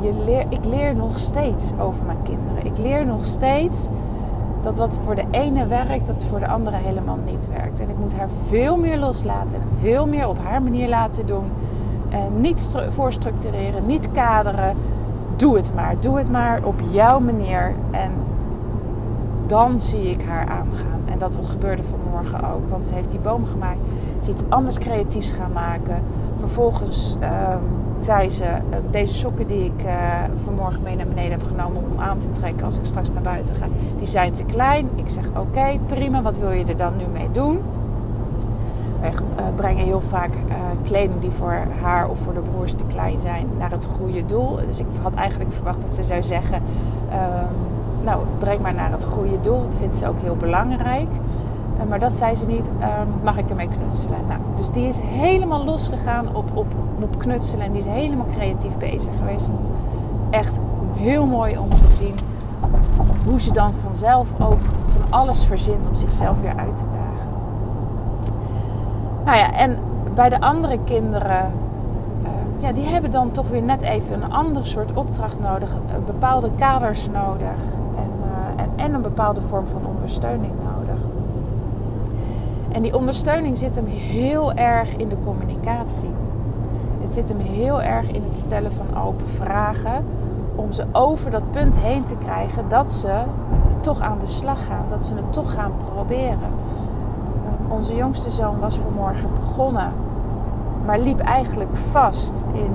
Je 0.00 0.12
leer, 0.24 0.46
ik 0.48 0.64
leer 0.64 0.94
nog 0.94 1.18
steeds 1.18 1.72
over 1.80 2.04
mijn 2.04 2.22
kinderen. 2.22 2.66
Ik 2.66 2.78
leer 2.78 3.06
nog 3.06 3.24
steeds 3.24 3.88
dat 4.60 4.78
wat 4.78 4.96
voor 5.04 5.14
de 5.14 5.24
ene 5.30 5.66
werkt, 5.66 6.06
dat 6.06 6.24
voor 6.24 6.40
de 6.40 6.46
andere 6.48 6.76
helemaal 6.76 7.18
niet 7.24 7.48
werkt. 7.48 7.80
En 7.80 7.88
ik 7.88 7.98
moet 7.98 8.14
haar 8.16 8.28
veel 8.46 8.76
meer 8.76 8.98
loslaten 8.98 9.60
en 9.60 9.68
veel 9.80 10.06
meer 10.06 10.28
op 10.28 10.38
haar 10.42 10.62
manier 10.62 10.88
laten 10.88 11.26
doen. 11.26 11.44
En 12.08 12.40
niet 12.40 12.76
voorstructureren, 12.88 13.86
niet 13.86 14.12
kaderen. 14.12 14.76
Doe 15.36 15.56
het 15.56 15.72
maar. 15.74 15.94
Doe 16.00 16.18
het 16.18 16.30
maar 16.30 16.64
op 16.64 16.80
jouw 16.90 17.20
manier. 17.20 17.74
En 17.90 18.10
dan 19.46 19.80
zie 19.80 20.10
ik 20.10 20.22
haar 20.22 20.46
aangaan. 20.46 21.00
En 21.04 21.18
dat 21.18 21.38
gebeurde 21.42 21.82
vanmorgen 21.82 22.52
ook. 22.52 22.68
Want 22.68 22.86
ze 22.86 22.94
heeft 22.94 23.10
die 23.10 23.20
boom 23.20 23.44
gemaakt. 23.44 23.78
Ze 24.18 24.30
iets 24.30 24.44
anders 24.48 24.78
creatiefs 24.78 25.32
gaan 25.32 25.52
maken. 25.52 26.02
Vervolgens 26.38 27.16
um, 27.22 27.87
zei 27.98 28.30
ze: 28.30 28.44
uh, 28.44 28.76
Deze 28.90 29.14
sokken 29.14 29.46
die 29.46 29.64
ik 29.64 29.84
uh, 29.84 29.92
vanmorgen 30.44 30.82
mee 30.82 30.96
naar 30.96 31.06
beneden 31.06 31.30
heb 31.30 31.46
genomen 31.46 31.82
om 31.92 32.00
aan 32.00 32.18
te 32.18 32.30
trekken 32.30 32.64
als 32.64 32.78
ik 32.78 32.84
straks 32.84 33.12
naar 33.12 33.22
buiten 33.22 33.54
ga, 33.54 33.66
die 33.98 34.06
zijn 34.06 34.34
te 34.34 34.44
klein. 34.44 34.88
Ik 34.94 35.08
zeg: 35.08 35.24
Oké, 35.36 35.78
prima, 35.86 36.22
wat 36.22 36.38
wil 36.38 36.50
je 36.50 36.64
er 36.64 36.76
dan 36.76 36.96
nu 36.96 37.04
mee 37.12 37.30
doen? 37.32 37.60
Wij 39.00 39.10
uh, 39.10 39.44
brengen 39.54 39.84
heel 39.84 40.00
vaak 40.00 40.30
kleding 40.82 41.20
die 41.20 41.30
voor 41.30 41.56
haar 41.80 42.08
of 42.08 42.18
voor 42.18 42.34
de 42.34 42.40
broers 42.40 42.72
te 42.72 42.84
klein 42.86 43.20
zijn 43.22 43.46
naar 43.58 43.70
het 43.70 43.88
goede 43.98 44.26
doel. 44.26 44.58
Dus 44.66 44.78
ik 44.78 44.86
had 45.02 45.14
eigenlijk 45.14 45.52
verwacht 45.52 45.80
dat 45.80 45.90
ze 45.90 46.02
zou 46.02 46.22
zeggen: 46.22 46.62
ehm, 47.10 47.52
Nou, 48.04 48.22
breng 48.38 48.60
maar 48.60 48.74
naar 48.74 48.90
het 48.90 49.04
goede 49.04 49.40
doel. 49.40 49.62
Dat 49.62 49.74
vindt 49.78 49.96
ze 49.96 50.06
ook 50.06 50.20
heel 50.20 50.36
belangrijk. 50.36 51.08
Eh, 51.78 51.86
maar 51.88 51.98
dat 51.98 52.12
zei 52.12 52.36
ze 52.36 52.46
niet. 52.46 52.70
Ehm, 52.80 53.08
mag 53.22 53.38
ik 53.38 53.48
ermee 53.50 53.68
knutselen? 53.68 54.18
Nou, 54.28 54.40
dus 54.54 54.70
die 54.70 54.88
is 54.88 54.98
helemaal 54.98 55.64
losgegaan 55.64 56.34
op, 56.34 56.50
op, 56.54 56.66
op 57.02 57.18
knutselen. 57.18 57.64
En 57.64 57.72
die 57.72 57.80
is 57.80 57.86
helemaal 57.86 58.26
creatief 58.32 58.76
bezig 58.76 59.12
geweest. 59.18 59.48
Het 59.48 59.72
echt 60.30 60.60
heel 60.92 61.26
mooi 61.26 61.58
om 61.58 61.68
te 61.68 61.88
zien 61.88 62.14
hoe 63.24 63.40
ze 63.40 63.52
dan 63.52 63.74
vanzelf 63.74 64.28
ook 64.40 64.60
van 64.86 65.02
alles 65.10 65.44
verzint 65.44 65.88
om 65.88 65.94
zichzelf 65.94 66.40
weer 66.40 66.56
uit 66.56 66.76
te 66.76 66.84
dagen. 66.84 67.28
Nou 69.24 69.38
ja, 69.38 69.52
en 69.52 69.78
bij 70.14 70.28
de 70.28 70.40
andere 70.40 70.78
kinderen, 70.84 71.52
uh, 72.22 72.28
ja, 72.58 72.72
die 72.72 72.84
hebben 72.84 73.10
dan 73.10 73.30
toch 73.30 73.48
weer 73.48 73.62
net 73.62 73.82
even 73.82 74.22
een 74.22 74.32
ander 74.32 74.66
soort 74.66 74.92
opdracht 74.92 75.40
nodig, 75.40 75.76
bepaalde 76.06 76.50
kaders 76.56 77.08
nodig 77.10 77.58
en, 77.96 78.12
uh, 78.20 78.62
en, 78.62 78.70
en 78.76 78.94
een 78.94 79.02
bepaalde 79.02 79.40
vorm 79.40 79.66
van 79.66 79.86
ondersteuning 79.86 80.52
nodig. 80.64 80.77
En 82.72 82.82
die 82.82 82.96
ondersteuning 82.96 83.56
zit 83.56 83.76
hem 83.76 83.86
heel 83.86 84.52
erg 84.52 84.96
in 84.96 85.08
de 85.08 85.16
communicatie. 85.24 86.10
Het 87.02 87.14
zit 87.14 87.28
hem 87.28 87.38
heel 87.38 87.82
erg 87.82 88.10
in 88.10 88.22
het 88.22 88.36
stellen 88.36 88.72
van 88.72 89.02
open 89.02 89.28
vragen. 89.28 90.04
Om 90.54 90.72
ze 90.72 90.84
over 90.92 91.30
dat 91.30 91.50
punt 91.50 91.78
heen 91.78 92.04
te 92.04 92.16
krijgen 92.16 92.64
dat 92.68 92.92
ze 92.92 93.12
toch 93.80 94.00
aan 94.00 94.18
de 94.18 94.26
slag 94.26 94.66
gaan. 94.66 94.84
Dat 94.88 95.04
ze 95.04 95.14
het 95.14 95.32
toch 95.32 95.52
gaan 95.52 95.72
proberen. 95.94 96.38
Ehm, 97.44 97.72
onze 97.72 97.96
jongste 97.96 98.30
zoon 98.30 98.58
was 98.58 98.78
vanmorgen 98.78 99.28
begonnen. 99.34 99.92
Maar 100.84 100.98
liep 100.98 101.20
eigenlijk 101.20 101.76
vast 101.76 102.44
in, 102.52 102.74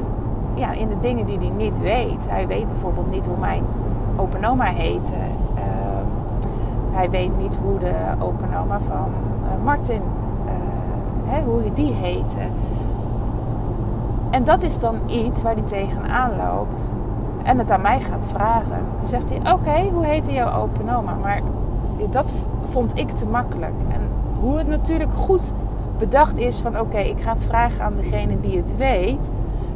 ja, 0.53 0.71
in 0.71 0.87
de 0.87 0.99
dingen 0.99 1.25
die 1.25 1.37
hij 1.37 1.51
niet 1.57 1.79
weet. 1.79 2.29
Hij 2.29 2.47
weet 2.47 2.67
bijvoorbeeld 2.67 3.11
niet 3.11 3.25
hoe 3.25 3.37
mijn 3.37 3.63
open 4.15 4.45
oma 4.45 4.65
heette. 4.65 5.15
Ehm, 5.55 6.49
hij 6.91 7.09
weet 7.09 7.37
niet 7.37 7.59
hoe 7.63 7.79
de 7.79 7.95
open 8.19 8.55
oma 8.55 8.79
van 8.79 9.09
Martin, 9.63 10.01
uh, 10.45 10.51
hè, 11.25 11.43
hoe 11.43 11.73
die 11.73 11.93
heette. 11.93 12.39
En 14.29 14.43
dat 14.43 14.63
is 14.63 14.79
dan 14.79 14.95
iets 15.05 15.41
waar 15.41 15.53
hij 15.53 15.63
tegenaan 15.63 16.31
loopt 16.37 16.95
en 17.43 17.57
het 17.57 17.71
aan 17.71 17.81
mij 17.81 17.99
gaat 17.99 18.27
vragen. 18.27 18.79
Dan 18.99 19.09
zegt 19.09 19.29
hij: 19.29 19.53
Oké, 19.53 19.89
hoe 19.93 20.05
heette 20.05 20.31
jouw 20.31 20.61
open 20.61 20.95
oma? 20.95 21.15
Maar 21.21 21.41
dat 22.09 22.33
vond 22.63 22.97
ik 22.97 23.09
te 23.09 23.25
makkelijk. 23.25 23.73
En 23.89 24.01
hoe 24.39 24.57
het 24.57 24.67
natuurlijk 24.67 25.13
goed 25.13 25.53
bedacht 25.97 26.37
is: 26.37 26.59
van 26.59 26.79
oké, 26.79 26.97
ik 26.97 27.19
ga 27.19 27.31
het 27.31 27.43
vragen 27.43 27.85
aan 27.85 27.95
degene 27.95 28.39
die 28.39 28.57
het 28.57 28.77
weet, 28.77 29.31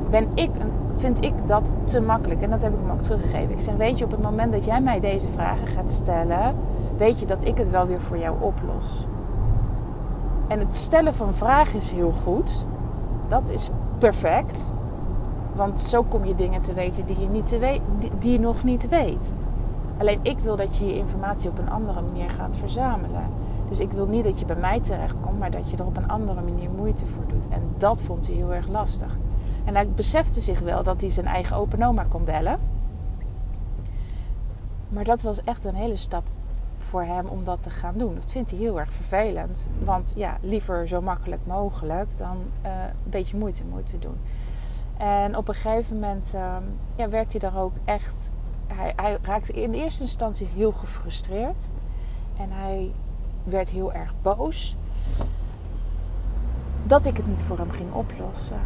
ben 0.10 0.27
ik, 0.34 0.51
vind 0.94 1.24
ik 1.24 1.34
dat 1.46 1.72
te 1.84 2.01
makkelijk. 2.01 2.41
En 2.41 2.50
dat 2.50 2.62
heb 2.62 2.74
ik 2.74 2.79
hem 2.79 2.91
ook 2.91 3.01
teruggegeven. 3.01 3.51
Ik 3.51 3.60
zeg: 3.60 3.75
Weet 3.75 3.98
je, 3.98 4.06
op 4.06 4.12
het 4.12 4.22
moment 4.22 4.51
dat 4.51 4.65
jij 4.65 4.82
mij 4.82 5.00
deze 5.00 5.27
vragen 5.27 5.67
gaat 5.67 5.91
stellen, 5.91 6.56
weet 6.98 7.20
je 7.20 7.25
dat 7.25 7.46
ik 7.46 7.58
het 7.58 7.70
wel 7.70 7.88
weer 7.88 8.01
voor 8.01 8.17
jou 8.17 8.36
oplos. 8.39 9.08
En 10.48 10.60
het 10.60 10.75
stellen 10.75 11.13
van 11.13 11.34
vragen 11.34 11.80
is 11.80 11.92
heel 11.92 12.12
goed. 12.12 12.66
Dat 13.27 13.50
is 13.50 13.70
perfect. 13.98 14.74
Want 15.56 15.82
zo 15.82 16.04
kom 16.04 16.25
je 16.25 16.36
dingen 16.36 16.62
te 16.62 16.74
weten 16.74 17.06
die 17.06 17.20
je, 17.20 17.27
niet 17.27 17.48
te 17.48 17.58
we 17.58 17.80
die, 18.20 18.32
je 18.32 18.39
nog 18.39 18.63
niet 18.63 18.89
weet. 18.89 19.34
Alleen 19.98 20.20
ik 20.22 20.39
wil 20.39 20.56
dat 20.56 20.77
je 20.77 20.86
je 20.86 20.96
informatie 20.96 21.50
op 21.50 21.58
een 21.58 21.70
andere 21.70 22.01
manier 22.01 22.30
gaat 22.30 22.56
verzamelen. 22.56 23.24
Dus 23.70 23.80
ik 23.80 23.92
wil 23.92 24.06
niet 24.06 24.24
dat 24.24 24.39
je 24.39 24.46
bij 24.46 24.56
mij 24.56 24.80
terechtkomt, 24.80 25.39
maar 25.39 25.51
dat 25.51 25.70
je 25.70 25.77
er 25.77 25.86
op 25.86 25.98
een 25.98 26.08
andere 26.08 26.42
manier 26.42 26.70
moeite 26.70 27.06
voor 27.08 27.24
doet. 27.27 27.48
En 27.48 27.62
dat 27.77 28.01
vond 28.01 28.27
hij 28.27 28.36
heel 28.36 28.54
erg 28.54 28.68
lastig. 28.68 29.18
En 29.66 29.75
hij 29.75 29.89
besefte 29.89 30.42
zich 30.42 30.60
wel 30.60 30.84
dat 30.84 31.01
hij 31.01 31.10
zijn 31.10 31.25
eigen 31.25 31.58
open 31.58 31.84
oma 31.84 32.04
kon 32.04 32.24
bellen. 32.24 32.60
Maar 34.89 35.04
dat 35.04 35.22
was 35.22 35.42
echt 35.42 35.66
een 35.66 35.75
hele 35.75 35.96
stap 35.96 36.30
voor 36.88 37.03
hem 37.03 37.25
om 37.25 37.44
dat 37.44 37.62
te 37.62 37.70
gaan 37.70 37.98
doen. 37.98 38.15
Dat 38.15 38.32
vindt 38.32 38.51
hij 38.51 38.60
heel 38.60 38.79
erg 38.79 38.94
vervelend. 38.94 39.70
Want 39.84 40.13
ja, 40.15 40.38
liever 40.41 40.88
zo 40.88 41.01
makkelijk 41.01 41.41
mogelijk 41.46 42.17
dan 42.17 42.38
uh, 42.65 42.72
een 43.03 43.10
beetje 43.10 43.38
moeite 43.38 43.65
moeten 43.65 44.00
doen. 44.00 44.17
En 44.98 45.38
op 45.38 45.48
een 45.48 45.53
gegeven 45.53 46.00
moment 46.00 46.32
uh, 46.36 46.56
ja, 46.96 47.10
werd 47.10 47.32
hij 47.32 47.39
daar 47.39 47.62
ook 47.62 47.74
echt. 47.86 48.32
Hij, 48.67 48.94
hij, 48.96 49.17
raakte 49.22 49.53
in 49.53 49.74
eerste 49.74 50.03
instantie 50.03 50.48
heel 50.48 50.72
gefrustreerd. 50.72 51.70
En 52.38 52.51
hij 52.51 52.91
werd 53.44 53.70
heel 53.70 53.94
erg 53.94 54.13
boos. 54.22 54.75
Dat 56.84 57.06
ik 57.06 57.17
het 57.17 57.27
niet 57.27 57.44
voor 57.44 57.58
hem 57.58 57.72
ging 57.72 57.94
oplossen. 57.94 58.60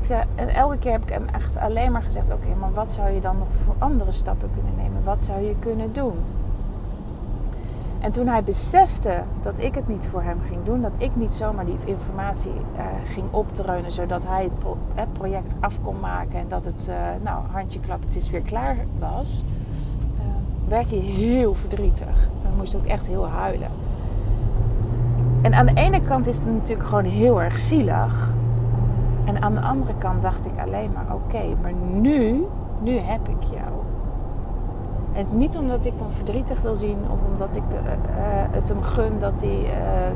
Ik 0.00 0.06
zei, 0.06 0.24
en 0.34 0.48
elke 0.48 0.78
keer 0.78 0.92
heb 0.92 1.02
ik 1.02 1.08
hem 1.08 1.28
echt 1.28 1.56
alleen 1.56 1.92
maar 1.92 2.02
gezegd: 2.02 2.30
Oké, 2.30 2.54
maar 2.54 2.72
wat 2.72 2.90
zou 2.90 3.10
je 3.10 3.20
dan 3.20 3.38
nog 3.38 3.48
voor 3.64 3.74
andere 3.78 4.12
stappen 4.12 4.50
kunnen 4.54 4.76
nemen? 4.76 5.04
Wat 5.04 5.22
zou 5.22 5.40
je 5.40 5.58
kunnen 5.58 5.92
doen? 5.92 6.18
En 8.00 8.12
toen 8.12 8.26
hij 8.26 8.42
besefte 8.42 9.22
dat 9.42 9.58
ik 9.58 9.74
het 9.74 9.88
niet 9.88 10.06
voor 10.06 10.22
hem 10.22 10.38
ging 10.48 10.64
doen, 10.64 10.82
dat 10.82 10.92
ik 10.98 11.16
niet 11.16 11.30
zomaar 11.30 11.64
die 11.64 11.76
informatie 11.84 12.52
uh, 12.76 12.82
ging 13.04 13.26
opdreunen 13.30 13.92
zodat 13.92 14.26
hij 14.26 14.42
het, 14.42 14.58
pro 14.58 14.76
het, 14.94 15.12
project 15.12 15.54
af 15.60 15.80
kon 15.82 16.00
maken 16.00 16.38
en 16.38 16.48
dat 16.48 16.64
het, 16.64 16.86
uh, 16.90 16.94
nou, 17.22 17.44
handje 17.50 17.80
klap, 17.80 18.02
het 18.02 18.16
is 18.16 18.30
weer 18.30 18.40
klaar 18.40 18.76
was, 18.98 19.44
uh, 20.14 20.20
werd 20.68 20.90
hij 20.90 20.98
heel 20.98 21.54
verdrietig. 21.54 22.28
Hij 22.42 22.52
moest 22.56 22.76
ook 22.76 22.86
echt 22.86 23.06
heel 23.06 23.28
huilen. 23.28 23.70
En 25.42 25.54
aan 25.54 25.66
de 25.66 25.74
ene 25.74 26.00
kant 26.00 26.26
is 26.26 26.38
het 26.38 26.52
natuurlijk 26.52 26.88
gewoon 26.88 27.04
heel 27.04 27.42
erg 27.42 27.58
zielig. 27.58 28.32
En 29.24 29.42
aan 29.42 29.54
de 29.54 29.60
andere 29.60 29.94
kant 29.98 30.22
dacht 30.22 30.46
ik 30.46 30.52
alleen 30.66 30.90
maar: 30.92 31.14
oké, 31.14 31.42
maar 31.62 31.72
nu, 31.72 32.46
nu 32.80 32.96
heb 32.96 33.28
ik 33.28 33.42
jou. 33.42 33.79
Niet 35.28 35.56
omdat 35.56 35.86
ik 35.86 35.98
dan 35.98 36.10
verdrietig 36.10 36.60
wil 36.60 36.76
zien 36.76 36.98
of 37.10 37.18
omdat 37.30 37.56
ik 37.56 37.62
uh, 37.72 37.78
het 38.50 38.68
hem 38.68 38.82
gun 38.82 39.18
dat 39.18 39.40
hij 39.40 39.58
uh, 39.60 39.70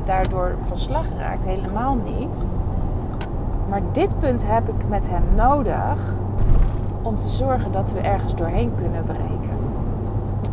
daardoor 0.05 0.55
van 0.61 0.77
slag 0.77 1.05
raakt. 1.17 1.43
Helemaal 1.43 1.95
niet. 1.95 2.45
Maar 3.69 3.81
dit 3.91 4.17
punt 4.17 4.47
heb 4.47 4.69
ik 4.69 4.87
met 4.87 5.09
hem 5.09 5.23
nodig 5.35 6.13
om 7.01 7.15
te 7.15 7.29
zorgen 7.29 7.71
dat 7.71 7.91
we 7.91 7.99
ergens 7.99 8.35
doorheen 8.35 8.71
kunnen 8.75 9.03
breken. 9.03 9.57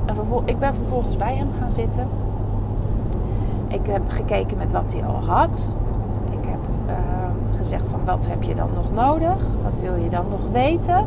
En 0.07 0.17
ik 0.45 0.59
ben 0.59 0.75
vervolgens 0.75 1.17
bij 1.17 1.37
hem 1.37 1.49
gaan 1.59 1.73
zitten. 1.73 2.09
Ik 3.69 3.87
heb 3.87 4.03
gekeken 4.09 4.59
met 4.59 4.73
wat 4.73 4.93
hij 4.93 5.05
al 5.05 5.25
had. 5.25 5.77
Ik 6.31 6.49
heb 6.49 6.61
uh, 6.87 6.95
gezegd 7.57 7.87
van 7.87 8.01
wat 8.05 8.27
heb 8.27 8.43
je 8.43 8.55
dan 8.55 8.69
nog 8.75 8.93
nodig? 8.93 9.47
Wat 9.63 9.81
wil 9.81 9.95
je 9.95 10.09
dan 10.09 10.25
nog 10.31 10.41
weten? 10.53 11.07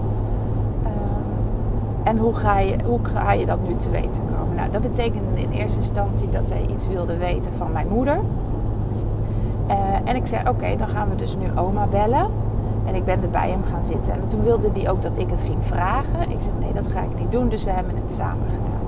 En 2.05 2.17
hoe 2.17 2.35
ga, 2.35 2.59
je, 2.59 2.75
hoe 2.85 3.00
ga 3.03 3.31
je 3.31 3.45
dat 3.45 3.59
nu 3.67 3.75
te 3.75 3.89
weten 3.89 4.24
komen? 4.25 4.55
Nou, 4.55 4.71
dat 4.71 4.81
betekende 4.81 5.41
in 5.41 5.51
eerste 5.51 5.79
instantie 5.79 6.29
dat 6.29 6.50
hij 6.50 6.65
iets 6.69 6.88
wilde 6.88 7.17
weten 7.17 7.53
van 7.53 7.71
mijn 7.71 7.88
moeder. 7.88 8.19
Uh, 9.67 9.74
en 10.03 10.15
ik 10.15 10.25
zei: 10.25 10.50
Oké, 10.50 10.75
dan 10.75 10.88
gaan 10.88 11.09
we 11.09 11.15
dus 11.15 11.35
nu 11.35 11.59
oma 11.59 11.88
bellen. 11.88 12.27
En 12.85 12.95
ik 12.95 13.05
ben 13.05 13.21
er 13.21 13.29
bij 13.29 13.50
hem 13.50 13.63
gaan 13.71 13.83
zitten. 13.83 14.13
En 14.13 14.27
toen 14.27 14.43
wilde 14.43 14.69
hij 14.74 14.89
ook 14.89 15.01
dat 15.01 15.17
ik 15.17 15.29
het 15.29 15.41
ging 15.41 15.63
vragen. 15.63 16.21
Ik 16.21 16.38
zei: 16.39 16.53
Nee, 16.59 16.74
dat 16.74 16.88
ga 16.88 17.01
ik 17.01 17.19
niet 17.19 17.31
doen. 17.31 17.50
Dus 17.50 17.63
we 17.63 17.69
hebben 17.69 17.95
het 17.95 18.12
samen 18.12 18.47
gedaan. 18.50 18.85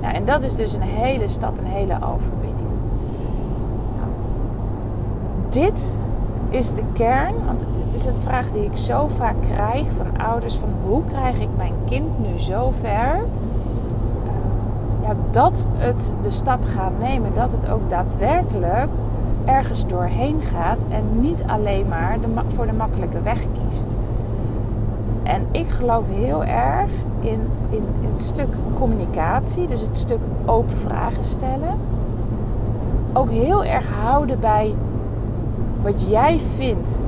Nou, 0.00 0.14
en 0.14 0.24
dat 0.24 0.42
is 0.42 0.54
dus 0.54 0.74
een 0.74 0.82
hele 0.82 1.28
stap, 1.28 1.58
een 1.58 1.64
hele 1.64 1.94
overwinning. 1.94 2.68
Nou, 3.96 4.10
dit 5.48 5.98
is 6.48 6.74
de 6.74 6.82
kern. 6.92 7.34
Want 7.46 7.64
het 7.84 7.94
is 7.94 8.06
een 8.06 8.14
vraag 8.14 8.50
die 8.50 8.64
ik 8.64 8.76
zo 8.76 9.08
vaak 9.08 9.36
krijg 9.52 9.86
van 9.96 10.26
ouders: 10.26 10.54
van 10.54 10.68
hoe 10.86 11.04
krijg 11.04 11.40
ik 11.40 11.48
mijn 11.56 11.74
kind 11.84 12.18
nu 12.18 12.38
zo 12.38 12.72
ver 12.80 13.16
uh, 14.24 15.08
ja, 15.08 15.14
dat 15.30 15.68
het 15.72 16.14
de 16.20 16.30
stap 16.30 16.64
gaat 16.64 16.98
nemen, 17.00 17.34
dat 17.34 17.52
het 17.52 17.68
ook 17.68 17.90
daadwerkelijk 17.90 18.90
ergens 19.44 19.86
doorheen 19.86 20.42
gaat 20.42 20.78
en 20.88 21.20
niet 21.20 21.42
alleen 21.46 21.88
maar 21.88 22.18
de, 22.20 22.26
voor 22.54 22.66
de 22.66 22.72
makkelijke 22.72 23.22
weg 23.22 23.40
kiest. 23.40 23.94
En 25.22 25.46
ik 25.50 25.68
geloof 25.68 26.04
heel 26.08 26.44
erg 26.44 26.90
in, 27.20 27.40
in, 27.70 27.84
in 28.00 28.08
het 28.12 28.22
stuk 28.22 28.54
communicatie, 28.74 29.66
dus 29.66 29.80
het 29.80 29.96
stuk 29.96 30.20
open 30.44 30.76
vragen 30.76 31.24
stellen. 31.24 31.78
Ook 33.12 33.30
heel 33.30 33.64
erg 33.64 33.90
houden 34.00 34.40
bij 34.40 34.74
wat 35.86 36.08
jij 36.08 36.40
vindt 36.56 37.00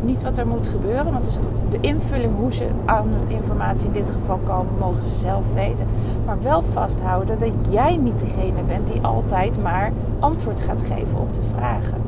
niet 0.00 0.22
wat 0.22 0.38
er 0.38 0.46
moet 0.46 0.66
gebeuren. 0.66 1.12
Want 1.12 1.40
de 1.68 1.78
invulling 1.80 2.36
hoe 2.38 2.52
ze 2.52 2.66
aan 2.84 3.08
informatie 3.26 3.86
in 3.86 3.92
dit 3.92 4.10
geval 4.10 4.38
komen, 4.44 4.72
mogen 4.78 5.02
ze 5.02 5.18
zelf 5.18 5.44
weten. 5.54 5.86
Maar 6.26 6.42
wel 6.42 6.62
vasthouden 6.62 7.38
dat 7.38 7.52
jij 7.70 7.96
niet 7.96 8.18
degene 8.18 8.62
bent 8.66 8.88
die 8.88 9.02
altijd 9.02 9.62
maar 9.62 9.92
antwoord 10.18 10.60
gaat 10.60 10.82
geven 10.82 11.18
op 11.18 11.34
de 11.34 11.40
vragen. 11.54 12.04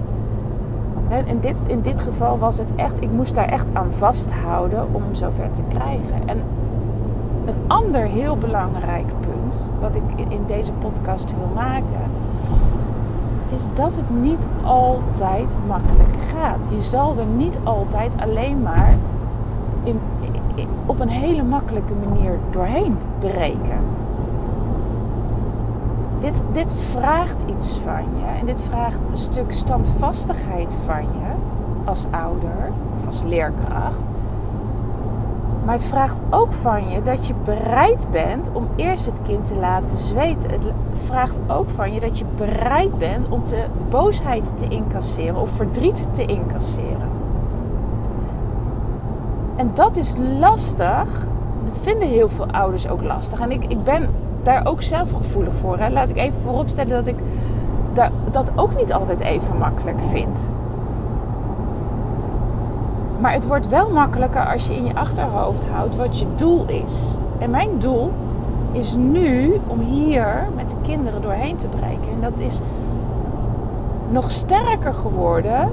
In 1.25 1.41
dit, 1.41 1.63
in 1.67 1.81
dit 1.81 2.01
geval 2.01 2.39
was 2.39 2.59
het 2.59 2.75
echt, 2.75 3.03
ik 3.03 3.11
moest 3.11 3.35
daar 3.35 3.49
echt 3.49 3.67
aan 3.73 3.93
vasthouden 3.93 4.87
om 4.93 5.03
hem 5.03 5.15
zover 5.15 5.51
te 5.51 5.63
krijgen. 5.69 6.29
En 6.29 6.43
een 7.47 7.55
ander 7.67 8.03
heel 8.03 8.37
belangrijk 8.37 9.07
punt, 9.21 9.71
wat 9.81 9.95
ik 9.95 10.03
in 10.29 10.43
deze 10.47 10.73
podcast 10.73 11.35
wil 11.37 11.51
maken, 11.55 12.11
is 13.55 13.67
dat 13.75 13.97
het 13.97 14.11
niet 14.11 14.47
altijd 14.63 15.57
makkelijk 15.67 16.17
gaat. 16.35 16.69
Je 16.71 16.81
zal 16.81 17.19
er 17.19 17.27
niet 17.27 17.59
altijd 17.63 18.15
alleen 18.19 18.63
maar 18.63 18.97
in, 19.83 20.01
op 20.87 21.01
een 21.01 21.09
hele 21.09 21.43
makkelijke 21.43 21.95
manier 21.95 22.39
doorheen 22.51 22.97
breken. 23.19 23.81
Dit, 26.21 26.43
dit 26.53 26.75
vraagt 26.75 27.43
iets 27.47 27.81
van 27.85 28.03
je 28.19 28.39
en 28.41 28.47
dit 28.47 28.63
vraagt 28.63 29.01
een 29.11 29.17
stuk 29.17 29.53
standvastigheid 29.53 30.77
van 30.85 31.03
je 31.03 31.33
als 31.85 32.07
ouder 32.11 32.71
of 32.97 33.07
als 33.07 33.23
leerkracht. 33.23 34.09
Maar 35.69 35.77
het 35.77 35.87
vraagt 35.87 36.21
ook 36.31 36.53
van 36.53 36.91
je 36.91 37.03
dat 37.03 37.27
je 37.27 37.35
bereid 37.45 38.07
bent 38.11 38.51
om 38.53 38.69
eerst 38.77 39.07
het 39.07 39.23
kind 39.23 39.47
te 39.47 39.59
laten 39.59 39.97
zweten. 39.97 40.51
Het 40.51 40.63
vraagt 41.05 41.41
ook 41.47 41.71
van 41.71 41.95
je 41.95 42.01
dat 42.01 42.19
je 42.19 42.25
bereid 42.37 42.99
bent 42.99 43.29
om 43.29 43.47
de 43.47 43.65
boosheid 43.89 44.53
te 44.59 44.69
incasseren 44.69 45.37
of 45.37 45.51
verdriet 45.51 46.07
te 46.13 46.25
incasseren. 46.25 47.09
En 49.57 49.71
dat 49.75 49.97
is 49.97 50.15
lastig. 50.39 51.27
Dat 51.65 51.81
vinden 51.83 52.09
heel 52.09 52.29
veel 52.29 52.47
ouders 52.51 52.89
ook 52.89 53.03
lastig. 53.03 53.41
En 53.41 53.51
ik, 53.51 53.65
ik 53.65 53.85
ben 53.85 54.09
daar 54.43 54.67
ook 54.67 54.83
zelf 54.83 55.13
gevoelig 55.13 55.55
voor. 55.55 55.79
Hè. 55.79 55.91
Laat 55.91 56.11
ik 56.11 56.17
even 56.17 56.41
vooropstellen 56.41 57.05
dat 57.05 57.07
ik 57.07 57.19
dat 58.31 58.53
ook 58.57 58.77
niet 58.77 58.93
altijd 58.93 59.21
even 59.21 59.59
makkelijk 59.59 60.01
vind. 60.11 60.51
Maar 63.19 63.33
het 63.33 63.47
wordt 63.47 63.69
wel 63.69 63.91
makkelijker 63.91 64.47
als 64.47 64.67
je 64.67 64.77
in 64.77 64.85
je 64.85 64.95
achterhoofd 64.95 65.67
houdt 65.67 65.97
wat 65.97 66.19
je 66.19 66.27
doel 66.35 66.65
is. 66.67 67.17
En 67.39 67.51
mijn 67.51 67.79
doel 67.79 68.13
is 68.73 68.97
nu 68.97 69.61
om 69.67 69.81
hier 69.81 70.49
met 70.55 70.71
de 70.71 70.77
kinderen 70.83 71.23
doorheen 71.23 71.57
te 71.57 71.69
breken. 71.69 72.13
En 72.13 72.21
dat 72.21 72.39
is 72.39 72.61
nog 74.09 74.31
sterker 74.31 74.95
geworden 74.95 75.71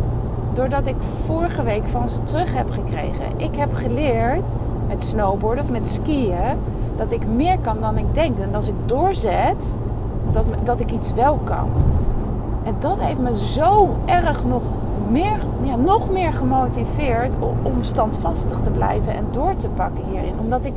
doordat 0.54 0.88
ik 0.88 0.96
vorige 1.26 1.64
week 1.64 1.88
van 1.88 2.10
ze 2.10 2.24
terug 2.24 2.54
heb 2.54 2.72
gekregen. 2.72 3.26
Ik 3.38 3.56
heb 3.56 3.74
geleerd 3.74 4.56
met 4.88 5.04
snowboarden 5.04 5.64
of 5.64 5.72
met 5.72 5.88
skiën 5.88 6.58
dat 6.96 7.12
ik 7.12 7.28
meer 7.28 7.60
kan 7.60 7.80
dan 7.80 7.98
ik 7.98 8.14
denk. 8.14 8.40
En 8.40 8.56
als 8.56 8.68
ik 8.68 8.76
doorzet, 8.86 9.80
dat, 10.32 10.46
dat 10.64 10.80
ik 10.80 10.92
iets 10.92 11.14
wel 11.14 11.40
kan. 11.44 11.70
En 12.66 12.76
dat 12.80 13.00
heeft 13.00 13.20
me 13.20 13.36
zo 13.36 13.96
erg 14.06 14.46
nog 14.46 14.64
meer, 15.10 15.40
ja, 15.62 15.76
nog 15.76 16.10
meer 16.10 16.34
gemotiveerd 16.34 17.36
om 17.64 17.84
standvastig 17.84 18.60
te 18.62 18.72
blijven 18.72 19.16
en 19.16 19.26
door 19.32 19.56
te 19.56 19.70
pakken 19.70 20.04
hierin. 20.12 20.34
Omdat 20.40 20.66
ik 20.66 20.74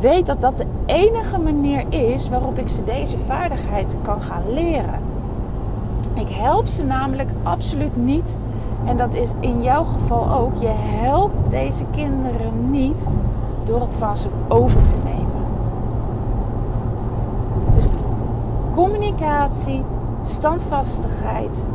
weet 0.00 0.26
dat 0.26 0.40
dat 0.40 0.56
de 0.56 0.66
enige 0.86 1.38
manier 1.38 1.84
is 1.88 2.28
waarop 2.28 2.58
ik 2.58 2.68
ze 2.68 2.84
deze 2.84 3.18
vaardigheid 3.18 3.96
kan 4.02 4.22
gaan 4.22 4.52
leren. 4.52 5.00
Ik 6.14 6.28
help 6.28 6.66
ze 6.66 6.84
namelijk 6.84 7.30
absoluut 7.42 7.96
niet. 7.96 8.38
En 8.84 8.96
dat 8.96 9.14
is 9.14 9.32
in 9.40 9.62
jouw 9.62 9.84
geval 9.84 10.32
ook. 10.32 10.54
Je 10.54 10.72
helpt 10.74 11.50
deze 11.50 11.84
kinderen 11.90 12.70
niet 12.70 13.08
door 13.64 13.80
het 13.80 13.96
van 13.96 14.16
ze 14.16 14.28
over 14.48 14.82
te 14.82 14.96
nemen. 15.04 15.44
Dus 17.74 17.86
communicatie, 18.70 19.82
standvastigheid. 20.26 21.68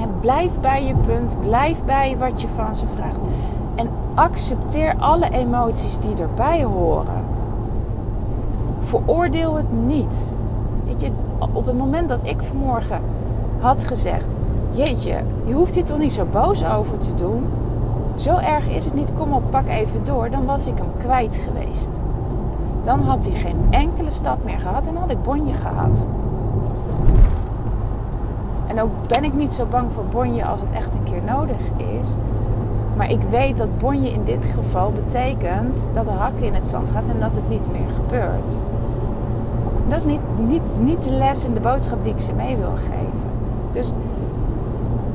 En 0.00 0.08
blijf 0.20 0.60
bij 0.60 0.84
je 0.84 0.94
punt, 0.94 1.36
blijf 1.40 1.84
bij 1.84 2.16
wat 2.18 2.40
je 2.40 2.48
van 2.48 2.76
ze 2.76 2.86
vraagt. 2.86 3.18
En 3.74 3.88
accepteer 4.14 4.94
alle 4.98 5.30
emoties 5.30 5.98
die 5.98 6.14
erbij 6.16 6.64
horen. 6.64 7.24
Veroordeel 8.80 9.54
het 9.54 9.72
niet. 9.86 10.36
Weet 10.86 11.00
je, 11.00 11.10
op 11.52 11.66
het 11.66 11.78
moment 11.78 12.08
dat 12.08 12.20
ik 12.22 12.42
vanmorgen 12.42 13.00
had 13.58 13.84
gezegd: 13.84 14.34
Jeetje, 14.70 15.22
je 15.44 15.52
hoeft 15.52 15.74
hier 15.74 15.84
toch 15.84 15.98
niet 15.98 16.12
zo 16.12 16.26
boos 16.32 16.64
over 16.64 16.98
te 16.98 17.14
doen. 17.14 17.44
Zo 18.14 18.36
erg 18.36 18.68
is 18.68 18.84
het 18.84 18.94
niet, 18.94 19.12
kom 19.12 19.32
op, 19.32 19.42
pak 19.50 19.68
even 19.68 20.04
door. 20.04 20.30
Dan 20.30 20.44
was 20.44 20.66
ik 20.66 20.78
hem 20.78 20.92
kwijt 20.98 21.34
geweest. 21.34 22.02
Dan 22.82 23.00
had 23.00 23.26
hij 23.26 23.40
geen 23.40 23.66
enkele 23.70 24.10
stap 24.10 24.44
meer 24.44 24.58
gehad 24.58 24.86
en 24.86 24.96
had 24.96 25.10
ik 25.10 25.22
bonje 25.22 25.54
gehad. 25.54 26.06
En 28.70 28.80
ook 28.80 28.90
ben 29.06 29.24
ik 29.24 29.34
niet 29.34 29.52
zo 29.52 29.66
bang 29.66 29.92
voor 29.92 30.04
bonje 30.04 30.44
als 30.44 30.60
het 30.60 30.72
echt 30.72 30.94
een 30.94 31.02
keer 31.02 31.22
nodig 31.26 31.56
is. 32.00 32.14
Maar 32.96 33.10
ik 33.10 33.22
weet 33.30 33.56
dat 33.56 33.78
bonje 33.78 34.10
in 34.10 34.24
dit 34.24 34.44
geval 34.44 34.92
betekent 34.92 35.90
dat 35.92 36.04
de 36.04 36.10
hakken 36.10 36.46
in 36.46 36.54
het 36.54 36.66
zand 36.66 36.90
gaat 36.90 37.08
en 37.08 37.20
dat 37.20 37.36
het 37.36 37.48
niet 37.48 37.72
meer 37.72 37.88
gebeurt. 37.94 38.60
Dat 39.88 39.98
is 39.98 40.04
niet, 40.04 40.20
niet, 40.48 40.62
niet 40.78 41.04
de 41.04 41.10
les 41.10 41.44
en 41.44 41.54
de 41.54 41.60
boodschap 41.60 42.02
die 42.04 42.12
ik 42.12 42.20
ze 42.20 42.32
mee 42.32 42.56
wil 42.56 42.74
geven. 42.74 43.30
Dus 43.72 43.92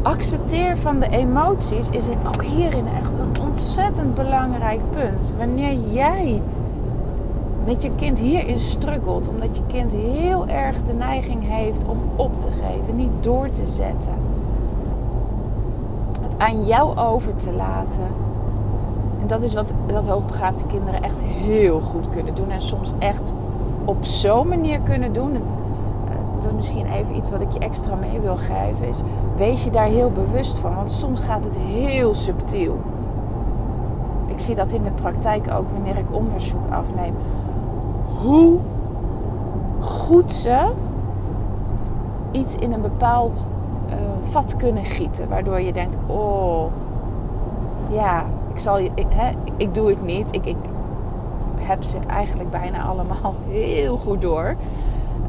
accepteer 0.01 0.77
van 0.77 0.99
de 0.99 1.09
emoties 1.09 1.89
is 1.89 2.09
ook 2.09 2.43
hierin 2.43 2.87
echt 3.01 3.17
een 3.17 3.47
ontzettend 3.47 4.15
belangrijk 4.15 4.81
punt. 4.89 5.33
Wanneer 5.37 5.73
jij 5.73 6.41
met 7.65 7.83
je 7.83 7.91
kind 7.95 8.19
hierin 8.19 8.59
struggelt. 8.59 9.29
Omdat 9.29 9.57
je 9.57 9.63
kind 9.67 9.91
heel 9.91 10.47
erg 10.47 10.81
de 10.81 10.93
neiging 10.93 11.43
heeft 11.43 11.85
om 11.87 11.97
op 12.15 12.39
te 12.39 12.49
geven, 12.51 12.95
niet 12.95 13.23
door 13.23 13.49
te 13.49 13.65
zetten. 13.65 14.13
Het 16.21 16.37
aan 16.37 16.63
jou 16.63 16.97
over 16.97 17.35
te 17.35 17.51
laten. 17.51 18.07
En 19.21 19.27
dat 19.27 19.43
is 19.43 19.53
wat 19.53 19.73
dat 19.87 20.07
hoogbegaafde 20.07 20.65
kinderen 20.65 21.03
echt 21.03 21.19
heel 21.21 21.79
goed 21.79 22.09
kunnen 22.09 22.35
doen. 22.35 22.51
En 22.51 22.61
soms 22.61 22.93
echt 22.99 23.33
op 23.85 24.05
zo'n 24.05 24.47
manier 24.47 24.79
kunnen 24.79 25.13
doen. 25.13 25.33
Eh, 25.33 25.41
dat 26.39 26.45
is 26.45 26.55
misschien 26.55 26.91
even 26.91 27.15
iets 27.15 27.29
wat 27.29 27.41
ik 27.41 27.51
je 27.51 27.59
extra 27.59 27.95
mee 27.95 28.19
wil 28.19 28.37
geven. 28.37 28.87
Is 28.87 29.01
wees 29.35 29.63
je 29.63 29.69
daar 29.69 29.87
heel 29.87 30.11
bewust 30.11 30.57
van. 30.57 30.75
Want 30.75 30.91
soms 30.91 31.19
gaat 31.19 31.43
het 31.43 31.57
heel 31.57 32.13
subtiel. 32.13 32.79
Ik 34.25 34.39
zie 34.39 34.55
dat 34.55 34.71
in 34.71 34.83
de 34.83 34.91
praktijk 34.91 35.51
ook 35.51 35.65
wanneer 35.71 35.97
ik 35.97 36.11
onderzoek 36.11 36.67
afneem 36.69 37.13
hoe 38.21 38.59
goed 39.79 40.31
ze 40.31 40.71
iets 42.31 42.55
in 42.55 42.73
een 42.73 42.81
bepaald 42.81 43.49
uh, 43.89 43.95
vat 44.29 44.55
kunnen 44.55 44.85
gieten. 44.85 45.29
Waardoor 45.29 45.61
je 45.61 45.73
denkt, 45.73 45.97
oh, 46.07 46.71
ja, 47.89 48.25
ik, 48.53 48.59
zal, 48.59 48.79
ik, 48.79 49.05
hè, 49.09 49.31
ik 49.57 49.73
doe 49.73 49.89
het 49.89 50.03
niet. 50.03 50.27
Ik, 50.31 50.45
ik 50.45 50.57
heb 51.55 51.83
ze 51.83 51.97
eigenlijk 52.07 52.51
bijna 52.51 52.83
allemaal 52.83 53.35
heel 53.47 53.97
goed 53.97 54.21
door. 54.21 54.55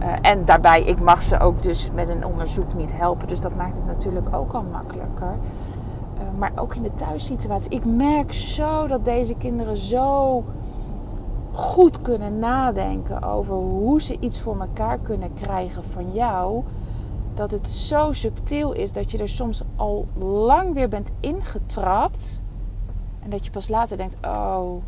Uh, 0.01 0.13
en 0.23 0.45
daarbij, 0.45 0.83
ik 0.83 1.01
mag 1.01 1.23
ze 1.23 1.41
ook 1.41 1.63
dus 1.63 1.91
met 1.95 2.09
een 2.09 2.27
onderzoek 2.27 2.75
niet 2.75 2.93
helpen. 2.97 3.29
Dus 3.29 3.41
dat 3.41 3.55
maakt 3.55 3.77
het 3.77 3.87
natuurlijk 3.87 4.35
ook 4.35 4.53
al 4.53 4.65
makkelijker. 4.73 5.35
Uh, 6.15 6.23
maar 6.39 6.53
ook 6.55 6.75
in 6.75 6.83
de 6.83 6.95
thuissituatie. 6.95 7.71
Ik 7.71 7.85
merk 7.85 8.33
zo 8.33 8.87
dat 8.87 9.05
deze 9.05 9.35
kinderen 9.35 9.77
zo 9.77 10.45
goed 11.57 12.03
kunnen 12.03 12.39
nadenken 12.39 13.23
over 13.23 13.55
hoe 13.55 14.03
ze 14.03 14.17
iets 14.21 14.41
voor 14.41 14.61
elkaar 14.61 14.99
kunnen 14.99 15.35
krijgen 15.35 15.85
van 15.85 16.13
jou. 16.13 16.65
Dat 17.35 17.51
het 17.51 17.69
zo 17.69 18.13
subtiel 18.13 18.73
is 18.73 18.93
dat 18.93 19.11
je 19.11 19.19
er 19.19 19.29
soms 19.29 19.63
al 19.77 20.07
lang 20.19 20.75
weer 20.75 20.89
bent 20.89 21.11
ingetrapt. 21.21 22.43
En 23.23 23.31
dat 23.31 23.45
je 23.45 23.51
pas 23.51 23.69
later 23.69 23.97
denkt: 23.97 24.17
oh, 24.25 24.83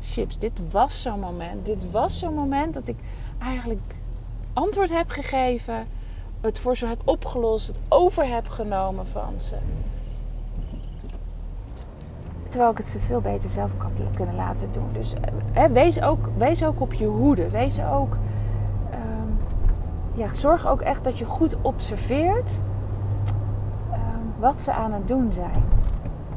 chips, 0.00 0.38
dit 0.38 0.60
was 0.70 1.02
zo'n 1.02 1.20
moment. 1.20 1.66
Dit 1.66 1.90
was 1.90 2.18
zo'n 2.18 2.34
moment 2.34 2.74
dat 2.74 2.88
ik 2.88 2.96
eigenlijk 3.38 3.94
antwoord 4.52 4.90
heb 4.90 5.10
gegeven. 5.10 5.86
Het 6.40 6.58
voor 6.58 6.76
ze 6.76 6.86
heb 6.86 7.00
opgelost. 7.04 7.66
Het 7.66 7.78
over 7.88 8.28
heb 8.28 8.48
genomen 8.48 9.06
van 9.06 9.40
ze. 9.40 9.56
Terwijl 12.48 12.70
ik 12.70 12.76
het 12.76 12.86
ze 12.86 13.00
veel 13.00 13.20
beter 13.20 13.50
zelf 13.50 13.76
kan 13.76 13.90
kunnen 14.14 14.34
laten 14.34 14.72
doen. 14.72 14.88
Dus 14.92 15.14
eh, 15.52 15.64
wees, 15.64 16.02
ook, 16.02 16.28
wees 16.36 16.64
ook 16.64 16.80
op 16.80 16.92
je 16.92 17.06
hoede. 17.06 17.50
Wees 17.50 17.80
ook. 17.82 18.16
Ehm, 18.90 19.30
ja, 20.12 20.34
zorg 20.34 20.66
ook 20.66 20.80
echt 20.80 21.04
dat 21.04 21.18
je 21.18 21.24
goed 21.24 21.56
observeert 21.62 22.60
ehm, 23.92 24.00
wat 24.38 24.60
ze 24.60 24.72
aan 24.72 24.92
het 24.92 25.08
doen 25.08 25.32
zijn. 25.32 25.62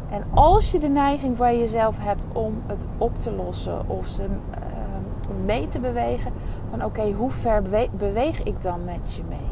En 0.10 0.24
als 0.34 0.72
je 0.72 0.80
de 0.80 0.90
neiging 0.90 1.38
bij 1.38 1.60
jezelf 1.60 1.96
hebt 2.00 2.26
om 2.34 2.62
het 2.68 2.88
op 2.98 3.18
te 3.18 3.32
lossen 3.32 3.90
of 3.90 4.08
ze 4.08 4.24
ehm, 4.24 5.46
mee 5.46 5.68
te 5.68 5.80
bewegen, 5.80 6.32
van 6.70 6.86
oké, 6.86 7.12
hoe 7.12 7.32
ver 7.32 7.62
beweeg 7.92 8.44
ik 8.44 8.62
dan 8.62 8.86
met 8.86 9.14
je 9.16 9.24
mee? 9.30 9.51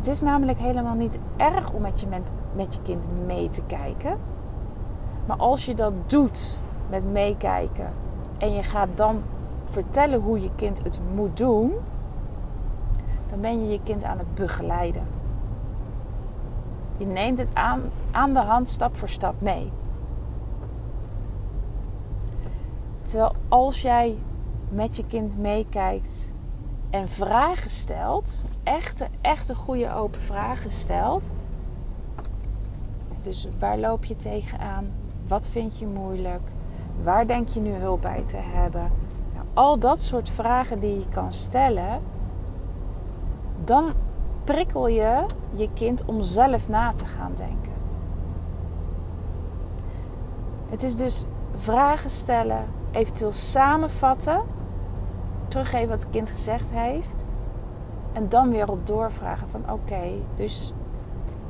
Het 0.00 0.08
is 0.08 0.20
namelijk 0.20 0.58
helemaal 0.58 0.94
niet 0.94 1.18
erg 1.36 1.72
om 1.72 1.82
met 1.82 2.00
je, 2.00 2.06
met, 2.54 2.74
je 2.74 2.82
kind 2.82 3.26
mee 3.26 3.48
te 3.48 3.62
kijken. 3.66 4.18
Maar 5.26 5.36
als 5.36 5.64
je 5.64 5.74
dat 5.74 5.92
doet 6.06 6.60
met 6.90 7.12
meekijken 7.12 7.92
en 8.38 8.52
je 8.54 8.62
gaat 8.62 8.88
dan 8.94 9.22
vertellen 9.64 10.20
hoe 10.20 10.40
je 10.40 10.50
kind 10.54 10.82
het 10.82 11.00
moet 11.14 11.36
doen, 11.36 11.72
dan 13.30 13.40
ben 13.40 13.64
je 13.64 13.72
je 13.72 13.80
kind 13.82 14.04
aan 14.04 14.18
het 14.18 14.34
begeleiden. 14.34 15.06
Je 16.96 17.06
neemt 17.06 17.38
het 17.38 17.54
aan, 17.54 17.82
aan 18.10 18.32
de 18.34 18.40
hand 18.40 18.68
stap 18.68 18.96
voor 18.96 19.08
stap 19.08 19.40
mee. 19.40 19.72
Terwijl 23.02 23.32
als 23.48 23.82
jij 23.82 24.18
met 24.68 24.96
je 24.96 25.06
kind 25.06 25.38
meekijkt 25.38 26.29
en 26.90 27.08
vragen 27.08 27.70
stelt, 27.70 28.44
echte, 28.62 29.06
echte 29.20 29.54
goede 29.54 29.94
open 29.94 30.20
vragen 30.20 30.70
stelt. 30.70 31.30
Dus 33.22 33.48
waar 33.58 33.78
loop 33.78 34.04
je 34.04 34.16
tegenaan? 34.16 34.90
Wat 35.26 35.48
vind 35.48 35.78
je 35.78 35.86
moeilijk? 35.86 36.42
Waar 37.02 37.26
denk 37.26 37.48
je 37.48 37.60
nu 37.60 37.72
hulp 37.72 38.00
bij 38.00 38.22
te 38.26 38.36
hebben? 38.36 38.92
Nou, 39.34 39.46
al 39.54 39.78
dat 39.78 40.02
soort 40.02 40.30
vragen 40.30 40.80
die 40.80 40.98
je 40.98 41.08
kan 41.08 41.32
stellen, 41.32 42.02
dan 43.64 43.92
prikkel 44.44 44.88
je 44.88 45.26
je 45.52 45.68
kind 45.72 46.04
om 46.04 46.22
zelf 46.22 46.68
na 46.68 46.92
te 46.92 47.06
gaan 47.06 47.32
denken. 47.34 47.72
Het 50.68 50.82
is 50.82 50.96
dus 50.96 51.26
vragen 51.54 52.10
stellen, 52.10 52.64
eventueel 52.90 53.32
samenvatten, 53.32 54.42
teruggeven 55.50 55.88
wat 55.88 56.02
het 56.02 56.10
kind 56.10 56.30
gezegd 56.30 56.70
heeft. 56.70 57.24
En 58.12 58.28
dan 58.28 58.50
weer 58.50 58.70
op 58.70 58.86
doorvragen 58.86 59.48
van 59.48 59.72
oké, 59.72 60.08
dus 60.34 60.72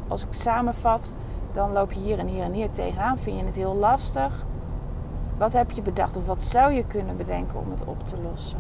als 0.09 0.23
ik 0.25 0.33
samenvat, 0.33 1.15
dan 1.53 1.73
loop 1.73 1.93
je 1.93 2.01
hier 2.01 2.19
en 2.19 2.27
hier 2.27 2.43
en 2.43 2.53
hier 2.53 2.71
tegenaan. 2.71 3.19
Vind 3.19 3.39
je 3.39 3.45
het 3.45 3.57
heel 3.57 3.75
lastig? 3.75 4.47
Wat 5.39 5.53
heb 5.53 5.71
je 5.71 5.83
bedacht 5.83 6.17
of 6.17 6.27
wat 6.27 6.43
zou 6.43 6.73
je 6.73 6.87
kunnen 6.87 7.17
bedenken 7.17 7.59
om 7.59 7.71
het 7.71 7.85
op 7.85 8.07
te 8.07 8.17
lossen? 8.31 8.59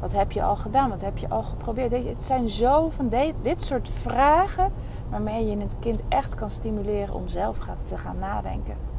Wat 0.00 0.12
heb 0.12 0.32
je 0.32 0.42
al 0.42 0.56
gedaan? 0.56 0.90
Wat 0.90 1.00
heb 1.00 1.18
je 1.18 1.28
al 1.28 1.42
geprobeerd? 1.42 1.90
Het 1.90 2.22
zijn 2.22 2.48
zo 2.48 2.90
van 2.90 3.08
dit, 3.08 3.34
dit 3.42 3.62
soort 3.62 3.88
vragen 3.88 4.72
waarmee 5.10 5.46
je 5.46 5.56
het 5.56 5.74
kind 5.78 6.00
echt 6.08 6.34
kan 6.34 6.50
stimuleren 6.50 7.14
om 7.14 7.28
zelf 7.28 7.58
te 7.82 7.98
gaan 7.98 8.18
nadenken. 8.18 8.89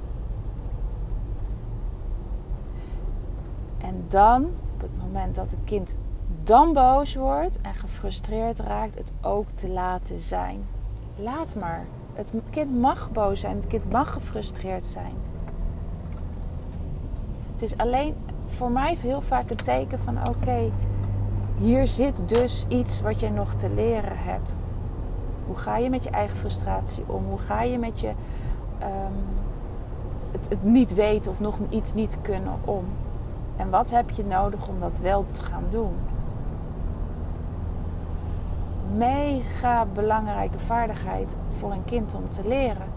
En 3.92 4.06
dan, 4.08 4.46
op 4.74 4.82
het 4.82 4.92
moment 5.02 5.36
dat 5.36 5.52
het 5.52 5.60
kind 5.64 5.98
dan 6.44 6.74
boos 6.74 7.16
wordt 7.16 7.62
en 7.62 7.74
gefrustreerd 7.74 8.60
raakt, 8.60 8.98
het 8.98 9.14
ook 9.22 9.46
te 9.56 9.70
laten 9.70 10.20
zijn. 10.20 10.64
Laat 11.16 11.56
maar. 11.56 11.86
Het 12.14 12.34
kind 12.50 12.80
mag 12.80 13.12
boos 13.12 13.40
zijn, 13.40 13.56
het 13.56 13.68
kind 13.68 13.92
mag 13.92 14.14
gefrustreerd 14.14 14.86
zijn. 14.86 15.14
Het 17.52 17.62
is 17.62 17.78
alleen 17.78 18.16
voor 18.46 18.72
mij 18.72 18.98
heel 19.00 19.22
vaak 19.22 19.50
een 19.50 19.56
teken 19.56 20.00
van 20.00 20.18
oké, 20.30 20.72
hier 21.58 21.88
zit 21.88 22.30
dus 22.30 22.66
iets 22.68 23.02
wat 23.02 23.20
je 23.20 23.30
nog 23.30 23.54
te 23.54 23.74
leren 23.74 24.18
hebt. 24.18 24.54
Hoe 25.48 25.56
ga 25.56 25.78
je 25.78 25.90
met 25.90 26.04
je 26.04 26.10
eigen 26.10 26.38
frustratie 26.38 27.04
om? 27.08 27.26
Hoe 27.26 27.38
ga 27.38 27.62
je 27.62 27.78
met 27.78 28.00
je 28.00 28.12
het, 30.32 30.50
het 30.50 30.64
niet 30.64 30.94
weten 30.94 31.32
of 31.32 31.40
nog 31.40 31.60
iets 31.70 31.94
niet 31.94 32.18
kunnen 32.22 32.54
om? 32.66 32.86
En 33.62 33.70
wat 33.70 33.92
heb 33.92 34.10
je 34.10 34.26
nodig 34.26 34.68
om 34.68 34.80
dat 34.80 35.00
wel 35.00 35.26
te 35.32 35.42
gaan 35.42 35.64
doen? 35.70 35.94
Mega 38.96 39.86
belangrijke 39.94 40.60
vaardigheid 40.60 41.36
voor 41.60 41.72
een 41.72 41.86
kind 41.86 42.16
om 42.16 42.30
te 42.30 42.48
leren. 42.48 42.88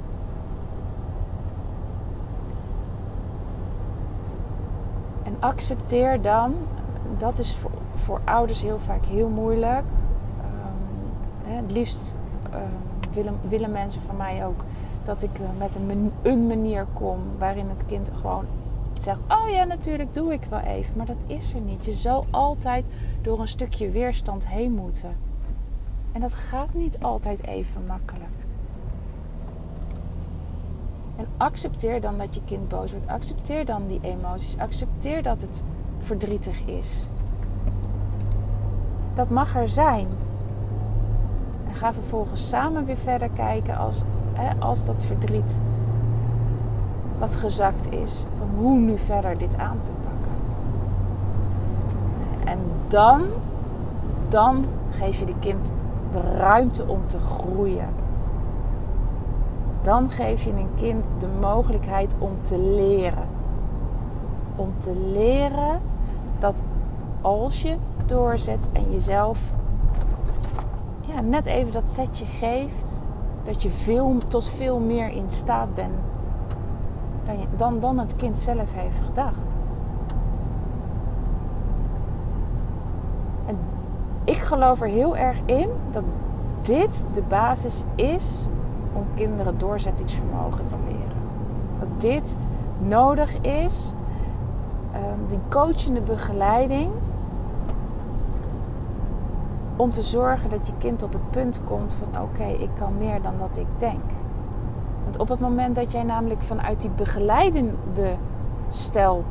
En 5.22 5.37
accepteer 5.38 6.22
dan, 6.22 6.55
dat 7.18 7.38
is 7.38 7.57
voor, 7.57 7.70
voor 7.94 8.20
ouders 8.24 8.62
heel 8.62 8.79
vaak 8.79 9.05
heel 9.05 9.29
moeilijk. 9.29 9.85
Um, 11.44 11.55
het 11.55 11.72
liefst 11.72 12.16
um, 12.55 12.61
willen, 13.12 13.38
willen 13.48 13.72
mensen 13.72 14.03
van 14.03 14.16
mij 14.16 14.46
ook 14.46 14.64
dat 15.05 15.22
ik 15.22 15.38
uh, 15.38 15.46
met 15.59 15.77
een, 15.77 16.12
een 16.22 16.46
manier 16.46 16.87
kom 16.92 17.18
waarin 17.38 17.68
het 17.68 17.87
kind 17.87 18.11
gewoon 18.20 18.44
zegt: 19.02 19.24
Oh 19.28 19.48
ja, 19.48 19.64
natuurlijk 19.64 20.14
doe 20.14 20.33
ik 20.33 20.44
wel 20.50 20.61
even. 20.61 20.96
Maar 20.96 21.07
dat 21.07 21.24
is 21.26 21.54
er 21.54 21.61
niet. 21.61 21.85
Je 21.85 21.92
zal 21.92 22.26
altijd 22.30 22.85
door 23.22 23.40
een 23.40 23.48
stukje 23.48 23.90
weerstand 23.90 24.48
heen 24.48 24.72
moeten. 24.72 25.16
En 26.12 26.20
dat 26.20 26.35
gaat 26.35 26.74
niet 26.74 26.98
altijd 27.02 27.46
even 27.46 27.87
makkelijk. 27.87 28.24
En 31.16 31.26
accepteer 31.37 32.00
dan 32.00 32.18
dat 32.18 32.35
je 32.35 32.40
kind 32.44 32.68
boos 32.68 32.90
wordt. 32.90 33.07
Accepteer 33.07 33.64
dan 33.64 33.87
die 33.87 34.00
emoties. 34.02 34.59
Accepteer 34.59 35.22
dat 35.22 35.42
het 35.42 35.62
verdrietig 35.98 36.66
is. 36.66 37.09
Dat 39.14 39.30
mag 39.30 39.57
er 39.57 39.68
zijn. 39.68 40.09
En 41.68 41.74
ga 41.74 41.92
vervolgens 41.92 42.48
samen 42.48 42.85
weer 42.85 42.96
verder 42.96 43.28
kijken 43.28 43.76
als, 43.76 44.02
hè, 44.33 44.54
als 44.59 44.85
dat 44.85 45.04
verdriet 45.04 45.61
wat 47.18 47.35
gezakt 47.35 47.92
is. 47.92 48.24
Van 48.38 48.48
hoe 48.59 48.79
nu 48.79 48.98
verder 48.98 49.38
dit 49.38 49.57
aan 49.57 49.79
te 49.81 49.90
pakken. 49.90 50.33
En 52.44 52.59
dan, 52.88 53.22
dan 54.29 54.64
geef 54.90 55.18
je 55.18 55.24
de 55.24 55.38
kind 55.38 55.72
de 56.11 56.20
ruimte 56.20 56.87
om 56.87 57.07
te 57.07 57.18
groeien. 57.18 57.88
Dan 59.83 60.11
geef 60.11 60.44
je 60.44 60.50
een 60.50 60.74
kind 60.77 61.07
de 61.18 61.29
mogelijkheid 61.40 62.14
om 62.18 62.33
te 62.42 62.59
leren. 62.59 63.29
Om 64.57 64.68
te 64.79 64.94
leren 65.12 65.81
dat 66.38 66.62
als 67.20 67.62
je 67.62 67.77
doorzet 68.07 68.68
en 68.72 68.92
jezelf 68.92 69.38
ja, 71.00 71.20
net 71.20 71.46
even 71.46 71.72
dat 71.72 71.90
setje 71.90 72.27
geeft, 72.27 73.05
dat 73.42 73.62
je 73.62 73.70
veel, 73.70 74.16
tot 74.29 74.48
veel 74.48 74.79
meer 74.79 75.09
in 75.09 75.31
staat 75.31 75.74
bent 75.74 75.94
dan, 77.56 77.80
dan, 77.80 77.98
het 77.98 78.16
kind 78.16 78.38
zelf 78.38 78.72
heeft 78.72 78.98
gedacht. 79.06 79.56
En 83.46 83.58
ik 84.24 84.37
geloof 84.37 84.80
er 84.80 84.88
heel 84.88 85.16
erg 85.16 85.38
in 85.46 85.68
dat 85.90 86.04
dit 86.62 87.04
de 87.12 87.22
basis 87.22 87.84
is 87.94 88.46
om 88.92 89.06
kinderen 89.14 89.58
doorzettingsvermogen 89.58 90.64
te 90.64 90.76
leren. 90.87 91.16
Dat 91.78 92.00
dit 92.00 92.37
nodig 92.78 93.40
is, 93.40 93.92
um, 94.94 95.26
die 95.28 95.40
coachende 95.48 96.00
begeleiding, 96.00 96.90
om 99.76 99.90
te 99.90 100.02
zorgen 100.02 100.50
dat 100.50 100.66
je 100.66 100.72
kind 100.78 101.02
op 101.02 101.12
het 101.12 101.30
punt 101.30 101.60
komt 101.64 101.94
van 101.94 102.22
oké, 102.22 102.44
ik 102.44 102.70
kan 102.78 102.98
meer 102.98 103.22
dan 103.22 103.34
dat 103.38 103.56
ik 103.56 103.66
denk. 103.78 104.23
Op 105.18 105.29
het 105.29 105.40
moment 105.40 105.74
dat 105.74 105.92
jij 105.92 106.03
namelijk 106.03 106.42
vanuit 106.42 106.81
die 106.81 106.90
begeleidende 106.90 108.16
stijl 108.68 109.24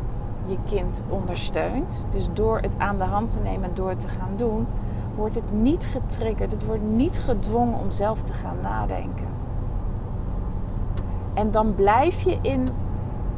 je 0.45 0.57
kind 0.65 1.03
ondersteunt, 1.09 2.07
dus 2.09 2.27
door 2.33 2.59
het 2.59 2.75
aan 2.77 2.97
de 2.97 3.03
hand 3.03 3.31
te 3.31 3.39
nemen 3.39 3.69
en 3.69 3.75
door 3.75 3.95
te 3.95 4.07
gaan 4.07 4.33
doen, 4.35 4.67
wordt 5.15 5.35
het 5.35 5.51
niet 5.51 5.85
getriggerd, 5.85 6.51
het 6.51 6.65
wordt 6.65 6.83
niet 6.83 7.19
gedwongen 7.19 7.79
om 7.79 7.91
zelf 7.91 8.23
te 8.23 8.33
gaan 8.33 8.57
nadenken. 8.61 9.27
En 11.33 11.51
dan 11.51 11.75
blijf 11.75 12.21
je 12.21 12.37
in, 12.41 12.67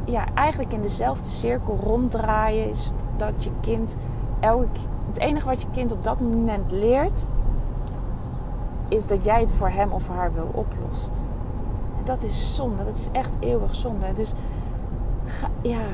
ja, 0.04 0.24
eigenlijk 0.34 0.72
in 0.72 0.82
dezelfde 0.82 1.30
cirkel 1.30 1.78
ronddraaien. 1.82 2.70
Is 2.70 2.92
dat 3.16 3.44
je 3.44 3.50
kind 3.60 3.96
elk, 4.40 4.68
het 5.06 5.18
enige 5.18 5.46
wat 5.46 5.62
je 5.62 5.68
kind 5.72 5.92
op 5.92 6.04
dat 6.04 6.20
moment 6.20 6.70
leert, 6.70 7.26
is 8.88 9.06
dat 9.06 9.24
jij 9.24 9.40
het 9.40 9.52
voor 9.52 9.68
hem 9.68 9.92
of 9.92 10.08
haar 10.08 10.32
wil 10.32 10.48
oplost. 10.52 11.24
Dat 12.06 12.22
is 12.22 12.54
zonde, 12.54 12.84
dat 12.84 12.96
is 12.96 13.08
echt 13.12 13.36
eeuwig 13.40 13.74
zonde. 13.74 14.12
Dus 14.12 14.32
ja, 15.62 15.84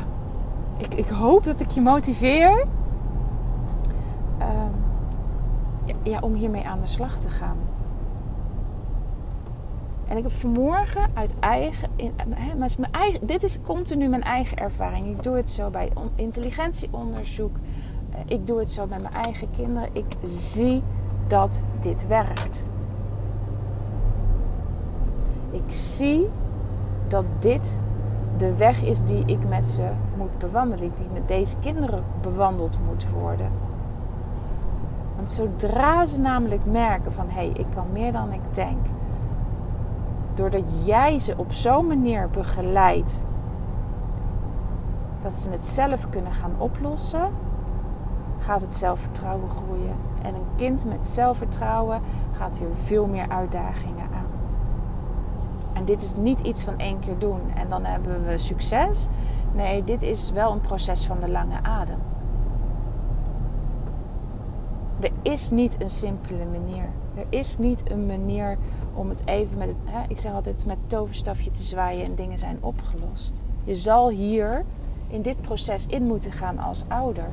ik, 0.77 0.95
ik 0.95 1.09
hoop 1.09 1.45
dat 1.45 1.61
ik 1.61 1.71
je 1.71 1.81
motiveer 1.81 2.67
um, 4.41 4.75
ja, 6.03 6.19
om 6.21 6.35
hiermee 6.35 6.67
aan 6.67 6.81
de 6.81 6.87
slag 6.87 7.19
te 7.19 7.29
gaan. 7.29 7.57
En 10.09 10.17
ik 10.17 10.23
heb 10.23 10.33
vanmorgen 10.33 11.11
uit 11.15 11.35
eigen, 11.41 11.89
in, 11.97 12.13
hè, 12.29 12.55
mijn 12.55 12.93
eigen. 12.93 13.27
Dit 13.27 13.43
is 13.43 13.59
continu 13.63 14.09
mijn 14.09 14.23
eigen 14.23 14.57
ervaring. 14.57 15.07
Ik 15.07 15.23
doe 15.23 15.37
het 15.37 15.51
zo 15.51 15.71
bij 15.71 15.93
intelligentieonderzoek. 16.15 17.57
Eh, 18.11 18.19
ik 18.27 18.47
doe 18.47 18.59
het 18.59 18.71
zo 18.71 18.87
met 18.87 19.03
mijn 19.03 19.15
eigen 19.15 19.51
kinderen. 19.51 19.89
Ik 19.93 20.07
zie 20.25 20.83
dat 21.27 21.63
dit 21.81 22.07
werkt. 22.07 22.67
Ik 25.53 25.73
zie 25.73 26.29
dat 27.09 27.25
dit 27.39 27.83
de 28.37 28.57
weg 28.57 28.83
is 28.83 29.03
die 29.03 29.23
ik 29.27 29.49
met 29.49 29.69
ze 29.69 29.91
moet 30.17 30.39
bewandelen. 30.39 30.93
Die 30.97 31.09
met 31.13 31.29
deze 31.29 31.57
kinderen 31.61 32.05
bewandeld 32.21 32.79
moet 32.87 33.07
worden. 33.21 33.51
Want 35.17 35.31
zodra 35.31 36.07
ze 36.07 36.21
namelijk 36.21 36.65
merken 36.65 37.13
van 37.13 37.27
hé, 37.29 37.35
hey, 37.35 37.51
ik 37.55 37.67
kan 37.75 37.87
meer 37.93 38.13
dan 38.13 38.33
ik 38.33 38.55
denk 38.55 38.87
doordat 40.35 40.85
jij 40.85 41.19
ze 41.19 41.35
op 41.37 41.53
zo'n 41.53 41.87
manier 41.87 42.31
begeleidt 42.31 43.25
dat 45.21 45.35
ze 45.35 45.51
het 45.51 45.67
zelf 45.67 46.09
kunnen 46.09 46.33
gaan 46.33 46.55
oplossen, 46.59 47.29
gaat 48.39 48.61
het 48.61 48.75
zelfvertrouwen 48.75 49.51
groeien. 49.51 49.97
En 50.23 50.35
een 50.35 50.47
kind 50.57 50.85
met 50.85 51.07
zelfvertrouwen 51.07 52.01
gaat 52.33 52.59
weer 52.59 52.77
veel 52.85 53.07
meer 53.07 53.29
uitdagingen. 53.29 54.12
En 55.73 55.85
dit 55.85 56.03
is 56.03 56.15
niet 56.17 56.41
iets 56.41 56.63
van 56.63 56.79
één 56.79 56.99
keer 56.99 57.19
doen 57.19 57.41
en 57.55 57.69
dan 57.69 57.85
hebben 57.85 58.25
we 58.25 58.39
succes. 58.39 59.09
Nee, 59.55 59.85
dit 59.85 60.03
is 60.03 60.31
wel 60.31 60.53
een 60.53 60.61
proces 60.61 61.07
van 61.07 61.21
de 61.21 61.31
lange 61.31 61.63
adem. 61.63 61.99
Er 65.01 65.11
is 65.23 65.51
niet 65.51 65.81
een 65.81 65.89
simpele 65.89 66.45
manier. 66.45 66.89
Er 67.15 67.27
is 67.29 67.59
niet 67.59 67.91
een 67.91 68.07
manier 68.07 68.59
om 68.95 69.09
het 69.09 69.27
even 69.27 69.59
met 69.59 69.69
het, 69.69 69.77
hè, 69.85 70.05
ik 70.09 70.19
zeg 70.19 70.33
altijd, 70.33 70.67
met 70.67 70.77
toverstafje 70.87 71.51
te 71.51 71.63
zwaaien 71.63 72.05
en 72.05 72.15
dingen 72.15 72.39
zijn 72.39 72.59
opgelost. 72.61 73.43
Je 73.65 73.75
zal 73.75 74.09
hier 74.09 74.65
in 75.09 75.23
dit 75.23 75.41
proces 75.41 75.87
in 75.87 76.07
moeten 76.07 76.33
gaan 76.33 76.59
als 76.59 76.85
ouder. 76.89 77.29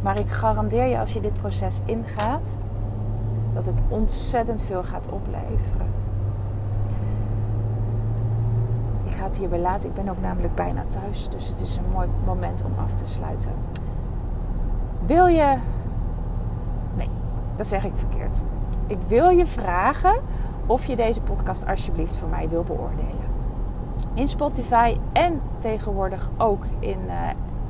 Maar 0.00 0.20
ik 0.20 0.28
garandeer 0.28 0.86
je 0.86 0.98
als 0.98 1.12
je 1.12 1.20
dit 1.20 1.34
proces 1.34 1.80
ingaat, 1.84 2.56
dat 3.54 3.66
het 3.66 3.80
ontzettend 3.88 4.64
veel 4.64 4.82
gaat 4.82 5.08
opleveren. 5.10 5.88
ga 9.17 9.17
het 9.28 9.38
hierbij 9.38 9.58
laten. 9.58 9.88
Ik 9.88 9.94
ben 9.94 10.08
ook 10.08 10.20
namelijk 10.20 10.54
bijna 10.54 10.84
thuis. 10.88 11.28
Dus 11.28 11.48
het 11.48 11.60
is 11.60 11.76
een 11.76 11.90
mooi 11.92 12.08
moment 12.24 12.64
om 12.64 12.72
af 12.84 12.94
te 12.94 13.06
sluiten. 13.06 13.52
Wil 15.06 15.26
je. 15.26 15.56
Nee, 16.96 17.08
dat 17.56 17.66
zeg 17.66 17.84
ik 17.84 17.94
verkeerd. 17.94 18.40
Ik 18.86 18.98
wil 19.06 19.28
je 19.28 19.46
vragen 19.46 20.14
of 20.66 20.84
je 20.84 20.96
deze 20.96 21.20
podcast 21.20 21.66
alsjeblieft 21.66 22.16
voor 22.16 22.28
mij 22.28 22.48
wil 22.48 22.62
beoordelen. 22.62 23.36
In 24.14 24.28
Spotify 24.28 24.96
en 25.12 25.40
tegenwoordig 25.58 26.30
ook 26.36 26.64
in 26.78 26.98
uh, 27.06 27.14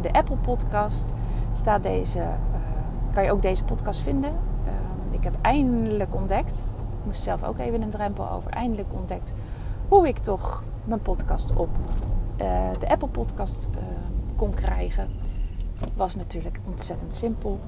de 0.00 0.12
Apple 0.12 0.36
Podcast 0.36 1.14
staat 1.52 1.82
deze, 1.82 2.18
uh, 2.18 2.24
kan 3.14 3.24
je 3.24 3.32
ook 3.32 3.42
deze 3.42 3.64
podcast 3.64 4.00
vinden. 4.00 4.30
Uh, 4.30 4.70
ik 5.10 5.24
heb 5.24 5.34
eindelijk 5.40 6.14
ontdekt, 6.14 6.66
ik 7.00 7.06
moest 7.06 7.22
zelf 7.22 7.44
ook 7.44 7.58
even 7.58 7.82
een 7.82 7.90
drempel 7.90 8.30
over, 8.30 8.50
eindelijk 8.50 8.88
ontdekt 8.92 9.32
hoe 9.88 10.08
ik 10.08 10.18
toch 10.18 10.62
mijn 10.88 11.02
podcast 11.02 11.52
op 11.52 11.68
de 12.78 12.88
Apple 12.88 13.08
Podcast 13.08 13.68
kon 14.36 14.54
krijgen. 14.54 15.08
Was 15.96 16.16
natuurlijk 16.16 16.60
ontzettend 16.66 17.14
simpel. 17.14 17.60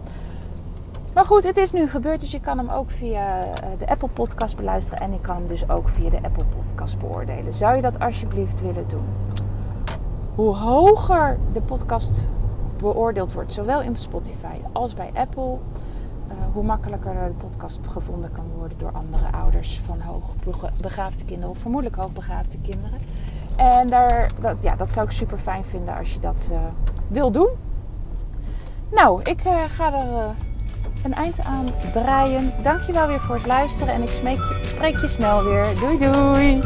Maar 1.15 1.25
goed, 1.25 1.45
het 1.45 1.57
is 1.57 1.73
nu 1.73 1.89
gebeurd, 1.89 2.21
dus 2.21 2.31
je 2.31 2.41
kan 2.41 2.59
hem 2.59 2.69
ook 2.69 2.91
via 2.91 3.45
de 3.79 3.89
Apple 3.89 4.09
Podcast 4.09 4.57
beluisteren. 4.57 5.01
En 5.01 5.13
ik 5.13 5.23
kan 5.23 5.37
hem 5.37 5.47
dus 5.47 5.69
ook 5.71 5.89
via 5.89 6.11
de 6.11 6.23
Apple 6.23 6.45
Podcast 6.45 6.99
beoordelen. 6.99 7.53
Zou 7.53 7.77
je 7.77 7.83
dat 7.83 7.99
alsjeblieft 7.99 8.61
willen 8.61 8.89
doen? 8.89 9.05
Hoe 10.35 10.57
hoger 10.57 11.39
de 11.53 11.63
podcast 11.63 12.29
beoordeeld 12.77 13.33
wordt, 13.33 13.53
zowel 13.53 13.83
in 13.83 13.97
Spotify 13.97 14.57
als 14.73 14.95
bij 14.95 15.11
Apple, 15.15 15.53
uh, 15.53 15.80
hoe 16.53 16.65
makkelijker 16.65 17.15
de 17.15 17.47
podcast 17.47 17.81
gevonden 17.89 18.33
kan 18.33 18.45
worden 18.59 18.79
door 18.79 18.93
andere 18.93 19.33
ouders 19.33 19.81
van 19.85 20.01
hoogbegaafde 20.01 21.25
kinderen 21.25 21.51
of 21.51 21.59
vermoedelijk 21.59 21.97
hoogbegaafde 22.01 22.59
kinderen. 22.63 22.99
En 23.57 23.87
daar, 23.87 24.31
dat, 24.41 24.57
ja, 24.61 24.77
dat 24.77 24.89
zou 24.89 25.07
ik 25.07 25.13
super 25.13 25.39
fijn 25.39 25.65
vinden 25.65 25.99
als 25.99 26.15
je 26.15 26.21
dat 26.21 26.49
uh, 26.53 26.59
wil 27.09 27.31
doen. 27.31 27.49
Nou, 28.91 29.23
ik 29.23 29.45
uh, 29.45 29.63
ga 29.69 29.93
er 29.93 30.35
een 31.03 31.15
eind 31.15 31.45
aan 31.45 31.67
breien. 31.93 32.53
Dankjewel 32.63 33.07
weer 33.07 33.21
voor 33.21 33.35
het 33.35 33.47
luisteren 33.47 33.95
en 33.95 34.03
ik 34.03 34.11
spreek 34.63 34.99
je 34.99 35.09
snel 35.09 35.45
weer. 35.45 35.67
Doei 35.81 35.99
doei! 35.99 36.61